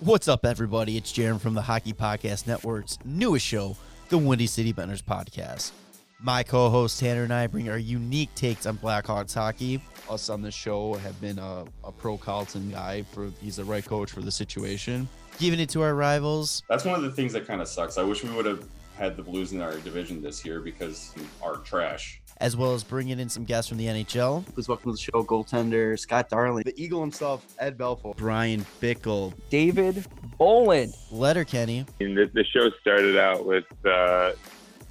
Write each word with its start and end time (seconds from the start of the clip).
What's 0.00 0.28
up, 0.28 0.46
everybody? 0.46 0.96
It's 0.96 1.12
Jaron 1.12 1.38
from 1.38 1.52
the 1.52 1.60
Hockey 1.60 1.92
Podcast 1.92 2.46
Network's 2.46 2.98
newest 3.04 3.44
show, 3.44 3.76
the 4.08 4.16
Windy 4.16 4.46
City 4.46 4.72
Benders 4.72 5.02
Podcast. 5.02 5.72
My 6.18 6.42
co 6.42 6.70
host 6.70 6.98
Tanner 6.98 7.24
and 7.24 7.34
I 7.34 7.46
bring 7.46 7.68
our 7.68 7.76
unique 7.76 8.34
takes 8.34 8.64
on 8.64 8.78
Blackhawks 8.78 9.34
hockey. 9.34 9.78
us 10.08 10.30
on 10.30 10.40
this 10.40 10.54
show 10.54 10.94
have 10.94 11.20
been 11.20 11.38
a, 11.38 11.66
a 11.84 11.92
pro 11.92 12.16
Colliton 12.16 12.70
guy 12.70 13.02
for 13.12 13.30
he's 13.42 13.56
the 13.56 13.64
right 13.64 13.84
coach 13.84 14.10
for 14.10 14.22
the 14.22 14.30
situation. 14.30 15.06
Giving 15.38 15.60
it 15.60 15.68
to 15.68 15.82
our 15.82 15.94
rivals. 15.94 16.62
That's 16.66 16.86
one 16.86 16.94
of 16.94 17.02
the 17.02 17.10
things 17.10 17.34
that 17.34 17.46
kind 17.46 17.60
of 17.60 17.68
sucks. 17.68 17.98
I 17.98 18.02
wish 18.02 18.24
we 18.24 18.30
would 18.30 18.46
have 18.46 18.66
had 18.96 19.18
the 19.18 19.22
Blues 19.22 19.52
in 19.52 19.60
our 19.60 19.76
division 19.80 20.22
this 20.22 20.46
year 20.46 20.60
because 20.60 21.14
our 21.42 21.58
trash. 21.58 22.22
As 22.40 22.56
well 22.56 22.72
as 22.72 22.82
bringing 22.82 23.18
in 23.20 23.28
some 23.28 23.44
guests 23.44 23.68
from 23.68 23.76
the 23.76 23.84
NHL. 23.86 24.46
Please 24.54 24.66
welcome 24.66 24.90
to 24.90 24.96
the 24.96 25.02
show 25.02 25.22
goaltender 25.22 25.98
Scott 25.98 26.30
Darling, 26.30 26.62
The 26.64 26.72
Eagle 26.82 27.02
himself, 27.02 27.44
Ed 27.58 27.76
Belfour. 27.76 28.16
Bryan 28.16 28.64
Bickell, 28.80 29.34
David 29.50 30.06
Bolland. 30.38 30.94
Letterkenny, 31.10 31.84
And 32.00 32.16
the, 32.16 32.30
the 32.32 32.44
show 32.44 32.70
started 32.80 33.18
out 33.18 33.44
with 33.44 33.64
uh, 33.84 34.32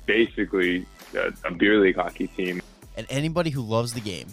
basically 0.05 0.85
a, 1.15 1.33
a 1.43 1.51
beer 1.51 1.79
league 1.79 1.95
hockey 1.95 2.27
team. 2.27 2.61
and 2.95 3.07
anybody 3.09 3.49
who 3.49 3.61
loves 3.63 3.93
the 3.93 4.01
game. 4.01 4.27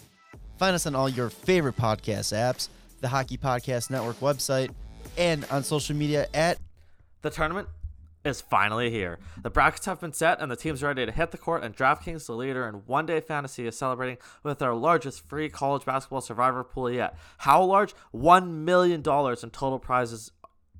Find 0.59 0.75
us 0.75 0.85
on 0.85 0.93
all 0.93 1.09
your 1.09 1.29
favorite 1.31 1.75
podcast 1.77 2.33
apps, 2.35 2.69
the 3.01 3.07
Hockey 3.07 3.37
Podcast 3.37 3.89
Network 3.89 4.19
website, 4.19 4.69
and 5.17 5.43
on 5.49 5.63
social 5.63 5.95
media 5.95 6.27
at 6.35 6.59
The 7.23 7.31
tournament 7.31 7.67
is 8.27 8.41
finally 8.41 8.91
here. 8.91 9.19
The 9.41 9.49
brackets 9.49 9.85
have 9.85 9.99
been 9.99 10.13
set 10.13 10.39
and 10.39 10.51
the 10.51 10.55
teams 10.55 10.83
are 10.83 10.87
ready 10.87 11.05
to 11.05 11.11
hit 11.11 11.31
the 11.31 11.37
court, 11.37 11.63
and 11.63 11.75
DraftKings, 11.75 12.27
the 12.27 12.33
leader 12.33 12.67
in 12.67 12.75
one 12.85 13.05
day 13.05 13.19
fantasy, 13.19 13.65
is 13.65 13.77
celebrating 13.77 14.17
with 14.43 14.61
our 14.61 14.75
largest 14.75 15.27
free 15.27 15.49
college 15.49 15.85
basketball 15.85 16.21
survivor 16.21 16.63
pool 16.63 16.91
yet. 16.91 17.17
How 17.39 17.63
large? 17.63 17.93
$1 18.13 18.49
million 18.49 18.99
in 18.99 19.03
total 19.03 19.79
prizes 19.79 20.31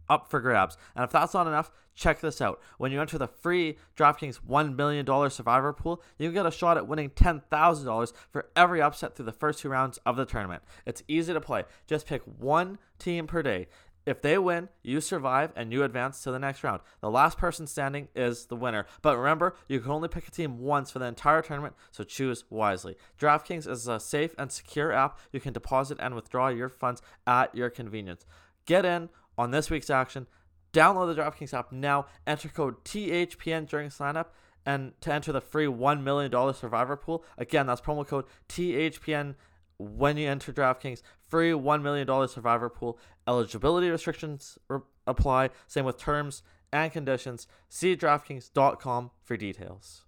up 0.10 0.30
for 0.30 0.40
grabs. 0.40 0.78
And 0.96 1.04
if 1.04 1.12
that's 1.12 1.34
not 1.34 1.48
enough, 1.48 1.72
check 1.96 2.22
this 2.22 2.42
out. 2.42 2.62
When 2.78 2.92
you 2.92 3.02
enter 3.02 3.18
the 3.18 3.28
free 3.28 3.78
DraftKings 3.98 4.40
$1 4.48 4.76
million 4.76 5.30
survivor 5.30 5.74
pool, 5.74 6.02
you 6.18 6.28
can 6.28 6.36
get 6.36 6.46
a 6.46 6.52
shot 6.52 6.78
at 6.78 6.88
winning 6.88 7.10
$10,000 7.10 8.14
for 8.30 8.50
every 8.56 8.82
upset 8.82 9.16
through 9.16 9.26
the 9.26 9.32
first 9.32 9.60
two 9.60 9.70
rounds 9.70 10.00
of 10.06 10.16
the 10.16 10.26
tournament. 10.26 10.64
It's 10.86 11.04
easy 11.08 11.34
to 11.34 11.42
play. 11.42 11.64
Just 11.88 12.08
pick 12.08 12.22
one 12.24 12.78
team 13.00 13.28
per 13.28 13.42
day. 13.42 13.68
If 14.08 14.22
they 14.22 14.38
win, 14.38 14.70
you 14.84 15.02
survive 15.02 15.52
and 15.58 15.74
you 15.74 15.84
advance 15.84 16.24
to 16.24 16.32
the 16.32 16.40
next 16.40 16.64
round. 16.64 16.80
The 17.02 17.12
last 17.12 17.38
person 17.38 17.68
standing 17.68 18.08
is 18.16 18.46
the 18.46 18.56
winner. 18.56 18.86
But 19.02 19.18
remember, 19.18 19.54
you 19.68 19.82
can 19.82 19.92
only 19.92 20.08
pick 20.08 20.26
a 20.26 20.32
team 20.32 20.60
once 20.60 20.90
for 20.90 21.00
the 21.00 21.06
entire 21.08 21.42
tournament, 21.42 21.76
so 21.92 22.06
choose 22.06 22.46
wisely. 22.50 22.96
DraftKings 23.20 23.70
is 23.70 23.86
a 23.86 24.00
safe 24.00 24.34
and 24.38 24.50
secure 24.50 24.94
app. 24.94 25.20
You 25.34 25.42
can 25.42 25.52
deposit 25.52 25.98
and 26.00 26.16
withdraw 26.16 26.48
your 26.48 26.70
funds 26.70 27.02
at 27.28 27.54
your 27.54 27.70
convenience. 27.70 28.26
Get 28.66 28.86
in 28.86 29.10
on 29.38 29.52
this 29.52 29.70
week's 29.70 29.90
action. 29.90 30.28
Download 30.72 31.14
the 31.14 31.22
DraftKings 31.22 31.54
app 31.54 31.74
now. 31.74 32.06
Enter 32.26 32.48
code 32.48 32.86
THPN 32.86 33.68
during 33.68 33.90
sign 33.90 34.16
up 34.16 34.34
and 34.66 34.94
to 35.02 35.14
enter 35.14 35.34
the 35.34 35.42
free 35.42 35.66
$1 35.66 36.02
million 36.02 36.32
survivor 36.54 36.96
pool. 36.96 37.26
Again, 37.38 37.68
that's 37.68 37.82
promo 37.82 38.08
code 38.08 38.24
THPN 38.48 39.36
when 39.78 40.18
you 40.18 40.30
enter 40.30 40.52
DraftKings. 40.52 41.02
Free 41.28 41.52
$1 41.52 41.82
million 41.82 42.28
survivor 42.28 42.70
pool. 42.70 42.98
Eligibility 43.28 43.90
restrictions 43.90 44.58
re- 44.70 44.80
apply. 45.06 45.50
Same 45.68 45.86
with 45.86 45.98
terms 45.98 46.44
and 46.72 46.92
conditions. 46.92 47.48
See 47.70 47.96
DraftKings.com 47.96 49.12
for 49.24 49.38
details. 49.38 50.04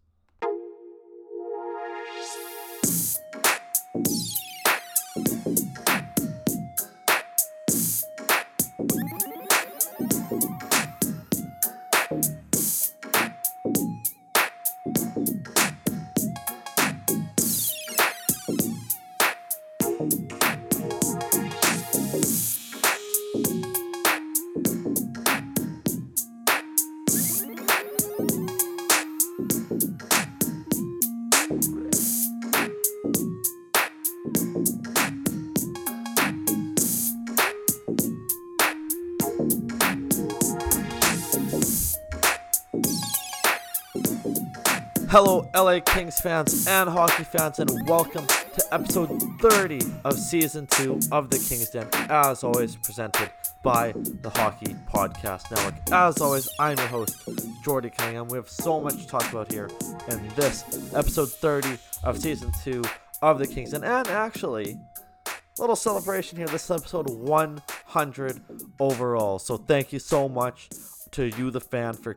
Hello, 45.21 45.49
LA 45.53 45.81
Kings 45.81 46.17
fans 46.21 46.65
and 46.65 46.89
hockey 46.89 47.25
fans, 47.25 47.59
and 47.59 47.69
welcome 47.89 48.25
to 48.25 48.63
episode 48.71 49.21
30 49.41 49.81
of 50.05 50.17
season 50.17 50.65
2 50.67 50.97
of 51.11 51.29
the 51.29 51.35
Kings 51.35 51.69
Den. 51.71 51.89
As 52.09 52.41
always, 52.41 52.77
presented 52.77 53.29
by 53.61 53.91
the 54.21 54.29
Hockey 54.29 54.77
Podcast 54.89 55.51
Network. 55.51 55.75
As 55.91 56.21
always, 56.21 56.47
I'm 56.57 56.77
your 56.77 56.87
host, 56.87 57.27
Jordy 57.65 57.89
Cunningham. 57.89 58.29
We 58.29 58.37
have 58.37 58.49
so 58.49 58.79
much 58.79 58.95
to 58.95 59.07
talk 59.07 59.29
about 59.29 59.51
here 59.51 59.69
in 60.07 60.25
this 60.37 60.63
episode 60.95 61.29
30 61.29 61.77
of 62.05 62.17
season 62.17 62.53
2 62.63 62.81
of 63.21 63.39
the 63.39 63.47
Kings 63.47 63.71
Den. 63.71 63.83
And 63.83 64.07
actually, 64.07 64.79
a 65.27 65.59
little 65.59 65.75
celebration 65.75 66.37
here. 66.37 66.47
This 66.47 66.63
is 66.63 66.71
episode 66.71 67.09
100 67.09 68.41
overall. 68.79 69.37
So 69.37 69.57
thank 69.57 69.91
you 69.91 69.99
so 69.99 70.29
much 70.29 70.69
to 71.11 71.27
you, 71.27 71.51
the 71.51 71.59
fan, 71.59 71.95
for 71.95 72.15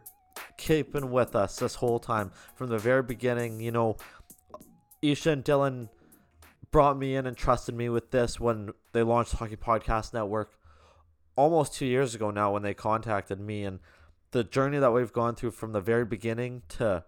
keeping 0.56 1.10
with 1.10 1.34
us 1.34 1.56
this 1.56 1.76
whole 1.76 1.98
time 1.98 2.30
from 2.54 2.68
the 2.68 2.78
very 2.78 3.02
beginning. 3.02 3.60
You 3.60 3.72
know, 3.72 3.96
Isha 5.00 5.30
and 5.30 5.44
Dylan 5.44 5.88
brought 6.70 6.98
me 6.98 7.14
in 7.16 7.26
and 7.26 7.36
trusted 7.36 7.74
me 7.74 7.88
with 7.88 8.10
this 8.10 8.40
when 8.40 8.70
they 8.92 9.02
launched 9.02 9.32
Hockey 9.32 9.56
Podcast 9.56 10.14
Network 10.14 10.58
almost 11.36 11.74
two 11.74 11.86
years 11.86 12.14
ago 12.14 12.30
now 12.30 12.52
when 12.52 12.62
they 12.62 12.74
contacted 12.74 13.40
me 13.40 13.64
and 13.64 13.80
the 14.32 14.44
journey 14.44 14.78
that 14.78 14.92
we've 14.92 15.12
gone 15.12 15.34
through 15.34 15.50
from 15.50 15.72
the 15.72 15.80
very 15.80 16.04
beginning 16.04 16.62
to 16.69 17.04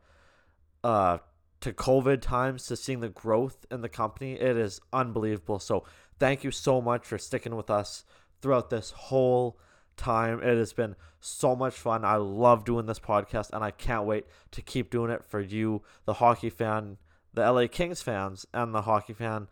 uh 0.82 1.18
to 1.64 1.72
COVID 1.72 2.20
times 2.20 2.66
to 2.66 2.76
seeing 2.76 3.00
the 3.00 3.08
growth 3.08 3.64
in 3.70 3.80
the 3.80 3.88
company, 3.88 4.34
it 4.34 4.54
is 4.54 4.82
unbelievable. 4.92 5.58
So 5.58 5.84
thank 6.18 6.44
you 6.44 6.50
so 6.50 6.82
much 6.82 7.06
for 7.06 7.16
sticking 7.16 7.56
with 7.56 7.70
us 7.70 8.04
throughout 8.42 8.68
this 8.68 8.90
whole 8.90 9.58
time. 9.96 10.42
It 10.42 10.56
has 10.56 10.72
been 10.72 10.96
so 11.20 11.56
much 11.56 11.74
fun. 11.74 12.04
I 12.04 12.16
love 12.16 12.64
doing 12.64 12.86
this 12.86 12.98
podcast 12.98 13.50
and 13.52 13.64
I 13.64 13.70
can't 13.70 14.04
wait 14.04 14.26
to 14.52 14.62
keep 14.62 14.90
doing 14.90 15.10
it 15.10 15.24
for 15.24 15.40
you, 15.40 15.82
the 16.04 16.14
hockey 16.14 16.50
fan, 16.50 16.98
the 17.32 17.50
LA 17.50 17.66
Kings 17.66 18.02
fans, 18.02 18.46
and 18.52 18.74
the 18.74 18.82
hockey 18.82 19.12
fan. 19.12 19.48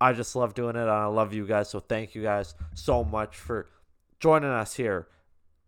I 0.00 0.12
just 0.12 0.34
love 0.34 0.54
doing 0.54 0.76
it 0.76 0.82
and 0.82 0.90
I 0.90 1.06
love 1.06 1.32
you 1.34 1.46
guys. 1.46 1.68
So 1.68 1.80
thank 1.80 2.14
you 2.14 2.22
guys 2.22 2.54
so 2.74 3.04
much 3.04 3.36
for 3.36 3.68
joining 4.18 4.50
us 4.50 4.74
here 4.74 5.08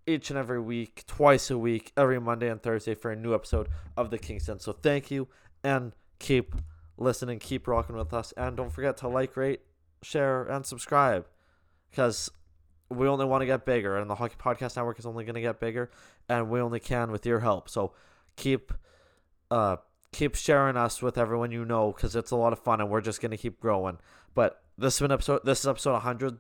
each 0.07 0.31
and 0.31 0.39
every 0.39 0.61
week, 0.61 1.05
twice 1.07 1.51
a 1.51 1.59
week, 1.59 1.93
every 1.97 2.21
Monday 2.21 2.49
and 2.49 2.63
Thursday 2.63 2.95
for 2.95 3.11
a 3.11 3.17
new 3.17 3.35
episode 3.35 3.69
of 3.97 4.11
the 4.11 4.19
Kings 4.19 4.47
Den. 4.47 4.59
So 4.59 4.73
thank 4.73 5.11
you 5.11 5.29
and 5.63 5.93
keep 6.19 6.55
listening, 6.97 7.39
keep 7.39 7.67
rocking 7.67 7.97
with 7.97 8.13
us, 8.13 8.33
and 8.37 8.57
don't 8.57 8.73
forget 8.73 8.97
to 8.99 9.09
like, 9.09 9.37
rate, 9.37 9.61
share, 10.03 10.45
and 10.45 10.67
subscribe 10.67 11.27
because 11.91 12.31
we 12.93 13.09
only 13.09 13.25
want 13.25 13.43
to 13.43 13.47
get 13.47 13.65
bigger, 13.65 13.97
and 13.97 14.09
the 14.09 14.15
Hockey 14.15 14.37
Podcast 14.39 14.77
Network 14.77 14.99
is 14.99 15.07
only 15.07 15.25
going 15.25 15.35
to 15.35 15.41
get 15.41 15.61
bigger, 15.61 15.91
and 16.29 16.51
we 16.51 16.61
only 16.61 16.81
can 16.81 17.11
with 17.11 17.27
your 17.27 17.41
help. 17.41 17.69
So 17.69 17.93
keep 18.37 18.73
uh 19.51 19.77
keep 20.13 20.35
sharing 20.35 20.77
us 20.77 21.03
with 21.03 21.19
everyone 21.19 21.51
you 21.51 21.65
know 21.65 21.93
because 21.93 22.15
it's 22.17 22.31
a 22.31 22.37
lot 22.37 22.53
of 22.53 22.59
fun, 22.59 22.81
and 22.81 22.91
we're 22.91 23.01
just 23.01 23.21
going 23.21 23.31
to 23.31 23.37
keep 23.37 23.61
growing. 23.61 23.99
But 24.35 24.63
this 24.79 24.99
has 24.99 25.11
episode. 25.11 25.41
This 25.45 25.61
is 25.61 25.67
episode 25.67 25.93
100 25.93 26.39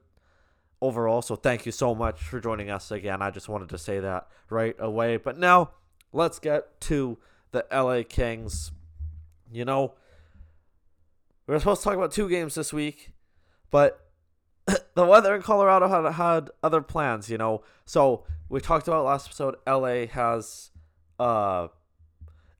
overall. 0.80 1.22
So 1.22 1.36
thank 1.36 1.64
you 1.64 1.72
so 1.72 1.94
much 1.94 2.20
for 2.20 2.40
joining 2.40 2.70
us 2.70 2.90
again. 2.90 3.22
I 3.22 3.30
just 3.30 3.48
wanted 3.48 3.68
to 3.70 3.78
say 3.78 4.00
that 4.00 4.28
right 4.50 4.76
away. 4.78 5.16
But 5.16 5.38
now 5.38 5.70
let's 6.12 6.38
get 6.38 6.80
to 6.82 7.18
the 7.52 7.64
LA 7.72 8.02
Kings. 8.06 8.72
You 9.50 9.64
know, 9.64 9.94
we 11.46 11.52
were 11.52 11.58
supposed 11.58 11.82
to 11.82 11.84
talk 11.84 11.96
about 11.96 12.12
two 12.12 12.28
games 12.28 12.54
this 12.54 12.72
week, 12.72 13.10
but 13.70 14.01
the 14.94 15.06
weather 15.06 15.34
in 15.34 15.42
Colorado 15.42 15.88
had 15.88 16.12
had 16.14 16.50
other 16.62 16.80
plans. 16.80 17.30
You 17.30 17.38
know, 17.38 17.62
so 17.84 18.24
we 18.48 18.60
talked 18.60 18.88
about 18.88 19.04
last 19.04 19.26
episode. 19.28 19.56
LA 19.66 20.06
has, 20.06 20.70
uh, 21.18 21.68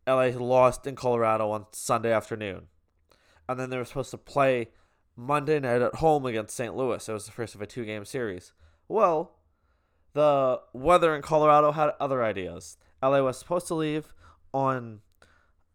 LA 0.07 0.27
lost 0.37 0.87
in 0.87 0.97
Colorado 0.97 1.51
on 1.51 1.67
Sunday 1.73 2.13
afternoon, 2.13 2.69
and 3.49 3.59
then 3.59 3.71
they 3.71 3.77
were 3.77 3.85
supposed 3.85 4.11
to 4.11 4.19
play 4.19 4.69
Monday 5.17 5.61
night 5.61 5.83
at 5.83 5.97
home 5.97 6.27
against 6.27 6.57
St. 6.57 6.75
Louis. 6.75 7.09
It 7.09 7.13
was 7.13 7.27
the 7.27 7.33
first 7.33 7.55
of 7.55 7.63
a 7.63 7.67
two 7.67 7.85
game 7.85 8.05
series. 8.05 8.53
Well, 8.89 9.37
the 10.15 10.61
weather 10.73 11.15
in 11.15 11.23
Colorado 11.23 11.73
had 11.73 11.93
other 12.01 12.23
ideas. 12.23 12.77
LA 13.03 13.23
was 13.23 13.39
supposed 13.39 13.67
to 13.69 13.75
leave 13.75 14.13
on 14.53 15.01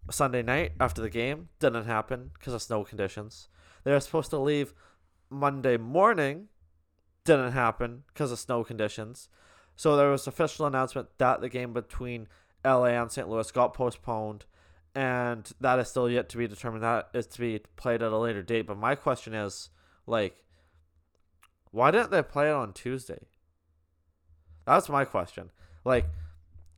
Sunday 0.10 0.42
night 0.42 0.74
after 0.80 1.02
the 1.02 1.10
game. 1.10 1.50
Didn't 1.60 1.86
happen 1.86 2.32
because 2.34 2.54
of 2.54 2.62
snow 2.62 2.84
conditions. 2.84 3.50
They 3.84 3.92
were 3.92 4.00
supposed 4.00 4.30
to 4.32 4.38
leave 4.38 4.74
Monday 5.30 5.78
morning. 5.78 6.48
Didn't 7.24 7.52
happen 7.52 8.04
because 8.08 8.32
of 8.32 8.40
snow 8.40 8.64
conditions. 8.64 9.30
So 9.76 9.96
there 9.96 10.10
was 10.10 10.28
official 10.28 10.66
announcement 10.66 11.10
that 11.18 11.42
the 11.42 11.50
game 11.50 11.74
between 11.74 12.28
LA 12.66 12.86
and 12.86 13.12
St. 13.12 13.30
Louis 13.30 13.52
got 13.52 13.74
postponed, 13.74 14.46
and 14.96 15.52
that 15.62 15.78
is 15.80 15.90
still 15.90 16.10
yet 16.10 16.30
to 16.30 16.38
be 16.38 16.48
determined. 16.48 16.84
That 16.84 17.10
is 17.14 17.28
to 17.28 17.40
be 17.40 17.60
played 17.76 18.02
at 18.02 18.12
a 18.12 18.18
later 18.18 18.42
date. 18.42 18.66
But 18.66 18.78
my 18.78 18.96
question 18.96 19.34
is, 19.34 19.70
like, 20.08 20.36
why 21.72 21.92
didn't 21.92 22.12
they 22.12 22.24
play 22.24 22.50
it 22.50 22.54
on 22.54 22.74
Tuesday? 22.74 23.28
That's 24.66 24.90
my 24.90 25.06
question. 25.06 25.52
Like, 25.86 26.08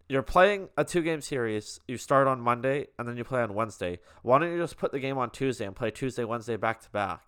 you're 0.10 0.24
playing 0.24 0.69
a 0.75 0.84
two 0.84 1.01
game 1.01 1.22
series. 1.22 1.80
You 1.88 1.98
start 1.98 2.28
on 2.28 2.42
Monday 2.42 2.88
and 2.98 3.07
then 3.07 3.16
you 3.16 3.24
play 3.24 3.42
on 3.42 3.54
Wednesday. 3.54 4.00
Why 4.24 4.40
don't 4.40 4.51
you 4.51 4.57
just 4.57 4.78
put 4.78 4.92
the 4.92 5.00
game 5.00 5.18
on 5.18 5.30
Tuesday 5.30 5.66
and 5.66 5.75
play 5.75 5.92
Tuesday, 5.92 6.24
Wednesday 6.24 6.57
back 6.57 6.81
to 6.81 6.90
back? 6.90 7.22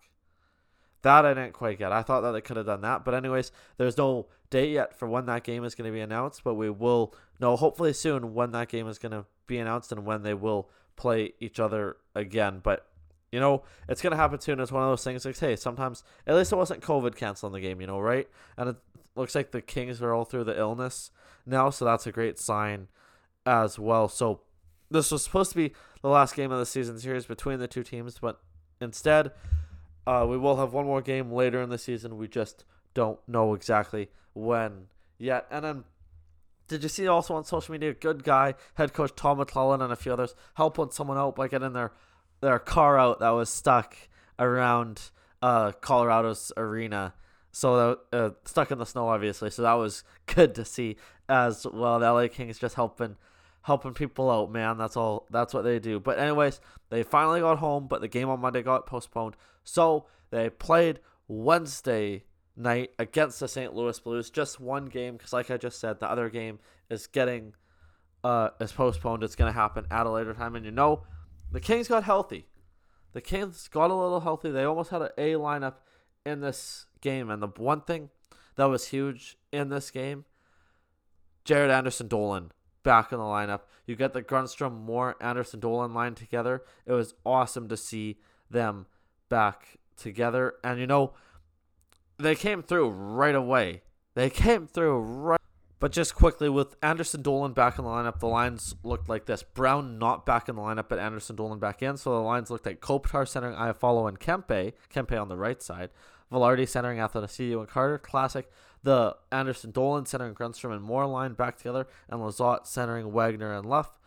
That 1.02 1.26
I 1.26 1.34
didn't 1.34 1.52
quite 1.52 1.78
get. 1.78 1.92
I 1.92 2.02
thought 2.02 2.20
that 2.20 2.32
they 2.32 2.40
could 2.40 2.56
have 2.56 2.66
done 2.66 2.80
that. 2.82 3.04
But, 3.04 3.14
anyways, 3.14 3.50
there's 3.76 3.98
no 3.98 4.26
date 4.50 4.70
yet 4.70 4.96
for 4.96 5.08
when 5.08 5.26
that 5.26 5.42
game 5.42 5.64
is 5.64 5.74
going 5.74 5.90
to 5.90 5.94
be 5.94 6.00
announced, 6.00 6.44
but 6.44 6.54
we 6.54 6.70
will 6.70 7.14
know 7.40 7.56
hopefully 7.56 7.92
soon 7.92 8.34
when 8.34 8.52
that 8.52 8.68
game 8.68 8.86
is 8.86 8.98
going 8.98 9.12
to 9.12 9.24
be 9.46 9.58
announced 9.58 9.90
and 9.90 10.06
when 10.06 10.22
they 10.22 10.34
will 10.34 10.70
play 10.96 11.32
each 11.40 11.58
other 11.58 11.96
again. 12.14 12.60
But, 12.62 12.86
you 13.32 13.40
know, 13.40 13.64
it's 13.88 14.00
going 14.00 14.12
to 14.12 14.16
happen 14.16 14.40
soon. 14.40 14.60
It's 14.60 14.70
one 14.70 14.82
of 14.82 14.90
those 14.90 15.02
things 15.02 15.24
like, 15.24 15.38
hey, 15.38 15.56
sometimes, 15.56 16.04
at 16.26 16.36
least 16.36 16.52
it 16.52 16.56
wasn't 16.56 16.82
COVID 16.82 17.16
canceling 17.16 17.52
the 17.52 17.60
game, 17.60 17.80
you 17.80 17.86
know, 17.86 17.98
right? 17.98 18.28
And 18.56 18.68
it 18.68 18.76
looks 19.16 19.34
like 19.34 19.50
the 19.50 19.62
Kings 19.62 20.00
are 20.02 20.14
all 20.14 20.24
through 20.24 20.44
the 20.44 20.56
illness 20.56 21.10
now, 21.44 21.70
so 21.70 21.84
that's 21.84 22.06
a 22.06 22.12
great 22.12 22.38
sign 22.38 22.88
as 23.44 23.78
well. 23.78 24.08
So, 24.08 24.42
this 24.90 25.10
was 25.10 25.24
supposed 25.24 25.50
to 25.52 25.56
be 25.56 25.72
the 26.02 26.08
last 26.08 26.36
game 26.36 26.52
of 26.52 26.58
the 26.58 26.66
season 26.66 26.98
series 26.98 27.26
between 27.26 27.58
the 27.58 27.66
two 27.66 27.82
teams, 27.82 28.18
but 28.20 28.40
instead, 28.80 29.32
uh, 30.06 30.26
we 30.28 30.36
will 30.36 30.56
have 30.56 30.72
one 30.72 30.86
more 30.86 31.02
game 31.02 31.30
later 31.30 31.60
in 31.62 31.70
the 31.70 31.78
season. 31.78 32.18
We 32.18 32.28
just 32.28 32.64
don't 32.94 33.18
know 33.28 33.54
exactly 33.54 34.08
when 34.34 34.86
yet. 35.18 35.46
And 35.50 35.64
then, 35.64 35.84
did 36.68 36.82
you 36.82 36.88
see 36.88 37.06
also 37.06 37.34
on 37.34 37.44
social 37.44 37.72
media, 37.72 37.92
good 37.94 38.24
guy, 38.24 38.54
head 38.74 38.92
coach 38.92 39.14
Todd 39.14 39.38
McLellan 39.38 39.82
and 39.82 39.92
a 39.92 39.96
few 39.96 40.12
others 40.12 40.34
helping 40.54 40.90
someone 40.90 41.18
out 41.18 41.36
by 41.36 41.48
getting 41.48 41.72
their 41.72 41.92
their 42.40 42.58
car 42.58 42.98
out 42.98 43.20
that 43.20 43.30
was 43.30 43.48
stuck 43.48 43.96
around 44.38 45.10
uh, 45.40 45.72
Colorado's 45.72 46.52
arena. 46.56 47.14
So 47.52 47.98
uh, 48.12 48.30
stuck 48.44 48.70
in 48.70 48.78
the 48.78 48.86
snow, 48.86 49.08
obviously. 49.08 49.50
So 49.50 49.62
that 49.62 49.74
was 49.74 50.04
good 50.26 50.54
to 50.56 50.64
see 50.64 50.96
as 51.28 51.66
well. 51.66 51.98
The 52.00 52.12
LA 52.12 52.28
Kings 52.28 52.58
just 52.58 52.74
helping 52.74 53.16
helping 53.62 53.94
people 53.94 54.30
out, 54.30 54.50
man. 54.50 54.76
That's 54.78 54.96
all. 54.96 55.26
That's 55.30 55.54
what 55.54 55.62
they 55.62 55.78
do. 55.78 56.00
But 56.00 56.18
anyways, 56.18 56.60
they 56.90 57.02
finally 57.02 57.40
got 57.40 57.58
home, 57.58 57.86
but 57.86 58.00
the 58.00 58.08
game 58.08 58.28
on 58.28 58.40
Monday 58.40 58.62
got 58.62 58.86
postponed. 58.86 59.36
So 59.64 60.06
they 60.30 60.50
played 60.50 61.00
Wednesday 61.28 62.24
night 62.56 62.90
against 62.98 63.40
the 63.40 63.48
St. 63.48 63.74
Louis 63.74 63.98
Blues. 64.00 64.30
Just 64.30 64.60
one 64.60 64.86
game, 64.86 65.16
because 65.16 65.32
like 65.32 65.50
I 65.50 65.56
just 65.56 65.80
said, 65.80 66.00
the 66.00 66.10
other 66.10 66.28
game 66.28 66.58
is 66.90 67.06
getting 67.06 67.54
uh 68.24 68.50
is 68.60 68.72
postponed. 68.72 69.22
It's 69.22 69.36
gonna 69.36 69.52
happen 69.52 69.86
at 69.90 70.06
a 70.06 70.10
later 70.10 70.34
time, 70.34 70.56
and 70.56 70.64
you 70.64 70.70
know, 70.70 71.04
the 71.50 71.60
Kings 71.60 71.88
got 71.88 72.04
healthy. 72.04 72.46
The 73.12 73.20
Kings 73.20 73.68
got 73.68 73.90
a 73.90 73.94
little 73.94 74.20
healthy. 74.20 74.50
They 74.50 74.64
almost 74.64 74.90
had 74.90 75.02
an 75.02 75.10
A 75.18 75.32
lineup 75.32 75.74
in 76.24 76.40
this 76.40 76.86
game, 77.00 77.30
and 77.30 77.42
the 77.42 77.48
one 77.48 77.82
thing 77.82 78.10
that 78.56 78.66
was 78.66 78.88
huge 78.88 79.36
in 79.50 79.68
this 79.68 79.90
game, 79.90 80.24
Jaret 81.44 81.70
Anderson 81.70 82.08
Dolan 82.08 82.52
back 82.82 83.12
in 83.12 83.18
the 83.18 83.24
lineup. 83.24 83.60
You 83.86 83.96
get 83.96 84.12
the 84.12 84.22
Grundstrom 84.22 84.84
Moore 84.84 85.16
Anderson 85.20 85.60
Dolan 85.60 85.94
line 85.94 86.14
together. 86.14 86.62
It 86.86 86.92
was 86.92 87.14
awesome 87.24 87.68
to 87.68 87.76
see 87.76 88.18
them 88.50 88.86
back 89.32 89.78
together. 89.96 90.56
And 90.62 90.78
you 90.78 90.86
know, 90.86 91.14
they 92.18 92.34
came 92.34 92.62
through 92.62 92.90
right 92.90 93.34
away. 93.34 93.80
They 94.14 94.28
came 94.28 94.66
through 94.66 94.98
right 94.98 95.40
but 95.82 95.90
just 95.90 96.14
quickly, 96.14 96.48
with 96.48 96.76
Anderson 96.80 97.22
Dolan 97.22 97.54
back 97.54 97.76
in 97.76 97.84
the 97.84 97.90
lineup, 97.90 98.20
the 98.20 98.28
lines 98.28 98.76
looked 98.84 99.08
like 99.08 99.26
this. 99.26 99.42
Brown 99.42 99.98
not 99.98 100.24
back 100.24 100.48
in 100.48 100.54
the 100.54 100.62
lineup, 100.62 100.84
but 100.88 101.00
Anderson 101.00 101.34
Dolan 101.34 101.58
back 101.58 101.82
in. 101.82 101.96
So 101.96 102.12
the 102.12 102.20
lines 102.20 102.50
looked 102.50 102.66
like 102.66 102.80
Kopitar 102.80 103.26
centering 103.26 103.56
Iafallo 103.56 104.08
and 104.08 104.20
Kempe. 104.20 104.74
Kempe 104.94 105.20
on 105.20 105.28
the 105.28 105.36
right 105.36 105.60
side. 105.60 105.90
Vilardi 106.30 106.68
centering 106.68 106.98
Athanasiou 106.98 107.58
and 107.58 107.68
Carter. 107.68 107.98
Classic. 107.98 108.48
The 108.84 109.16
Anderson 109.32 109.72
Dolan 109.72 110.06
centering 110.06 110.36
Grundstrom 110.36 110.72
and 110.72 110.84
Moore 110.84 111.06
line 111.06 111.32
back 111.32 111.56
together. 111.56 111.88
And 112.08 112.20
Lizotte 112.20 112.68
centering 112.68 113.10
Wagner 113.12 113.52
and 113.52 113.66
Luff. 113.66 113.98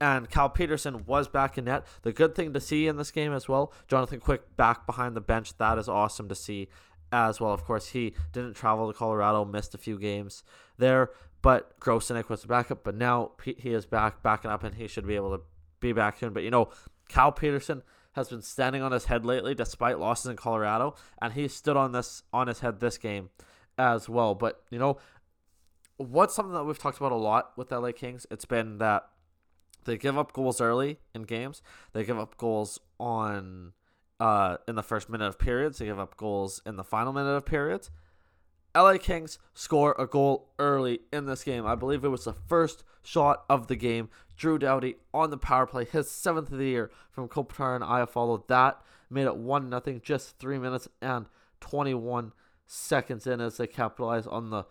And 0.00 0.30
Cal 0.30 0.48
Petersen 0.48 1.04
was 1.04 1.28
back 1.28 1.58
in 1.58 1.66
net. 1.66 1.86
The 2.02 2.12
good 2.12 2.34
thing 2.34 2.54
to 2.54 2.60
see 2.60 2.86
in 2.86 2.96
this 2.96 3.10
game 3.10 3.34
as 3.34 3.48
well, 3.48 3.72
Jonathan 3.86 4.18
Quick 4.18 4.56
back 4.56 4.86
behind 4.86 5.14
the 5.14 5.20
bench. 5.20 5.56
That 5.58 5.76
is 5.76 5.88
awesome 5.88 6.28
to 6.28 6.34
see 6.34 6.68
as 7.12 7.40
well. 7.40 7.52
Of 7.52 7.64
course, 7.64 7.88
he 7.88 8.14
didn't 8.32 8.54
travel 8.54 8.90
to 8.90 8.96
Colorado, 8.96 9.44
missed 9.44 9.74
a 9.74 9.78
few 9.78 9.98
games 9.98 10.42
there, 10.78 11.10
but 11.42 11.78
Grosenick 11.80 12.28
was 12.28 12.42
the 12.42 12.48
backup. 12.48 12.84
But 12.84 12.94
now 12.94 13.32
he 13.44 13.74
is 13.74 13.86
back, 13.86 14.22
backing 14.22 14.50
up, 14.50 14.64
and 14.64 14.74
he 14.74 14.88
should 14.88 15.06
be 15.06 15.16
able 15.16 15.36
to 15.36 15.42
be 15.80 15.92
back 15.92 16.18
soon. 16.18 16.32
But 16.32 16.44
you 16.44 16.50
know, 16.50 16.70
Cal 17.08 17.32
Petersen 17.32 17.82
has 18.12 18.28
been 18.28 18.42
standing 18.42 18.82
on 18.82 18.92
his 18.92 19.06
head 19.06 19.24
lately, 19.24 19.54
despite 19.54 19.98
losses 19.98 20.26
in 20.26 20.36
Colorado, 20.36 20.94
and 21.20 21.32
he 21.32 21.48
stood 21.48 21.76
on 21.76 21.92
this 21.92 22.22
on 22.32 22.48
his 22.48 22.60
head 22.60 22.80
this 22.80 22.98
game 22.98 23.30
as 23.78 24.08
well. 24.08 24.34
But 24.34 24.62
you 24.70 24.78
know, 24.78 24.98
what's 25.96 26.34
something 26.34 26.54
that 26.54 26.64
we've 26.64 26.78
talked 26.78 26.98
about 26.98 27.12
a 27.12 27.16
lot 27.16 27.52
with 27.56 27.68
the 27.68 27.78
LA 27.78 27.92
Kings? 27.92 28.26
It's 28.30 28.44
been 28.44 28.78
that 28.78 29.08
they 29.84 29.96
give 29.96 30.18
up 30.18 30.32
goals 30.32 30.60
early 30.60 30.98
in 31.14 31.22
games. 31.22 31.62
They 31.92 32.04
give 32.04 32.18
up 32.18 32.36
goals 32.36 32.78
on 32.98 33.72
uh, 34.18 34.58
in 34.68 34.76
the 34.76 34.82
first 34.82 35.08
minute 35.08 35.26
of 35.26 35.38
periods. 35.38 35.78
They 35.78 35.86
give 35.86 35.98
up 35.98 36.16
goals 36.16 36.60
in 36.66 36.76
the 36.76 36.84
final 36.84 37.12
minute 37.12 37.30
of 37.30 37.46
periods. 37.46 37.90
LA 38.74 38.98
Kings 38.98 39.38
score 39.52 39.96
a 39.98 40.06
goal 40.06 40.50
early 40.58 41.00
in 41.12 41.26
this 41.26 41.42
game. 41.42 41.66
I 41.66 41.74
believe 41.74 42.04
it 42.04 42.08
was 42.08 42.24
the 42.24 42.32
first 42.32 42.84
shot 43.02 43.44
of 43.48 43.66
the 43.66 43.76
game. 43.76 44.10
Drew 44.36 44.58
Doughty 44.58 44.96
on 45.12 45.30
the 45.30 45.36
power 45.36 45.66
play, 45.66 45.84
his 45.84 46.10
seventh 46.10 46.52
of 46.52 46.58
the 46.58 46.66
year 46.66 46.90
from 47.10 47.28
Kopitar 47.28 47.74
and 47.74 47.84
Iafallo. 47.84 48.46
That 48.46 48.80
made 49.10 49.26
it 49.26 49.36
1 49.36 49.68
0, 49.68 50.00
just 50.02 50.38
3 50.38 50.58
minutes 50.58 50.88
and 51.02 51.26
21 51.60 52.32
seconds 52.66 53.26
in 53.26 53.40
as 53.40 53.56
they 53.56 53.66
capitalize 53.66 54.26
on 54.26 54.50
the 54.50 54.64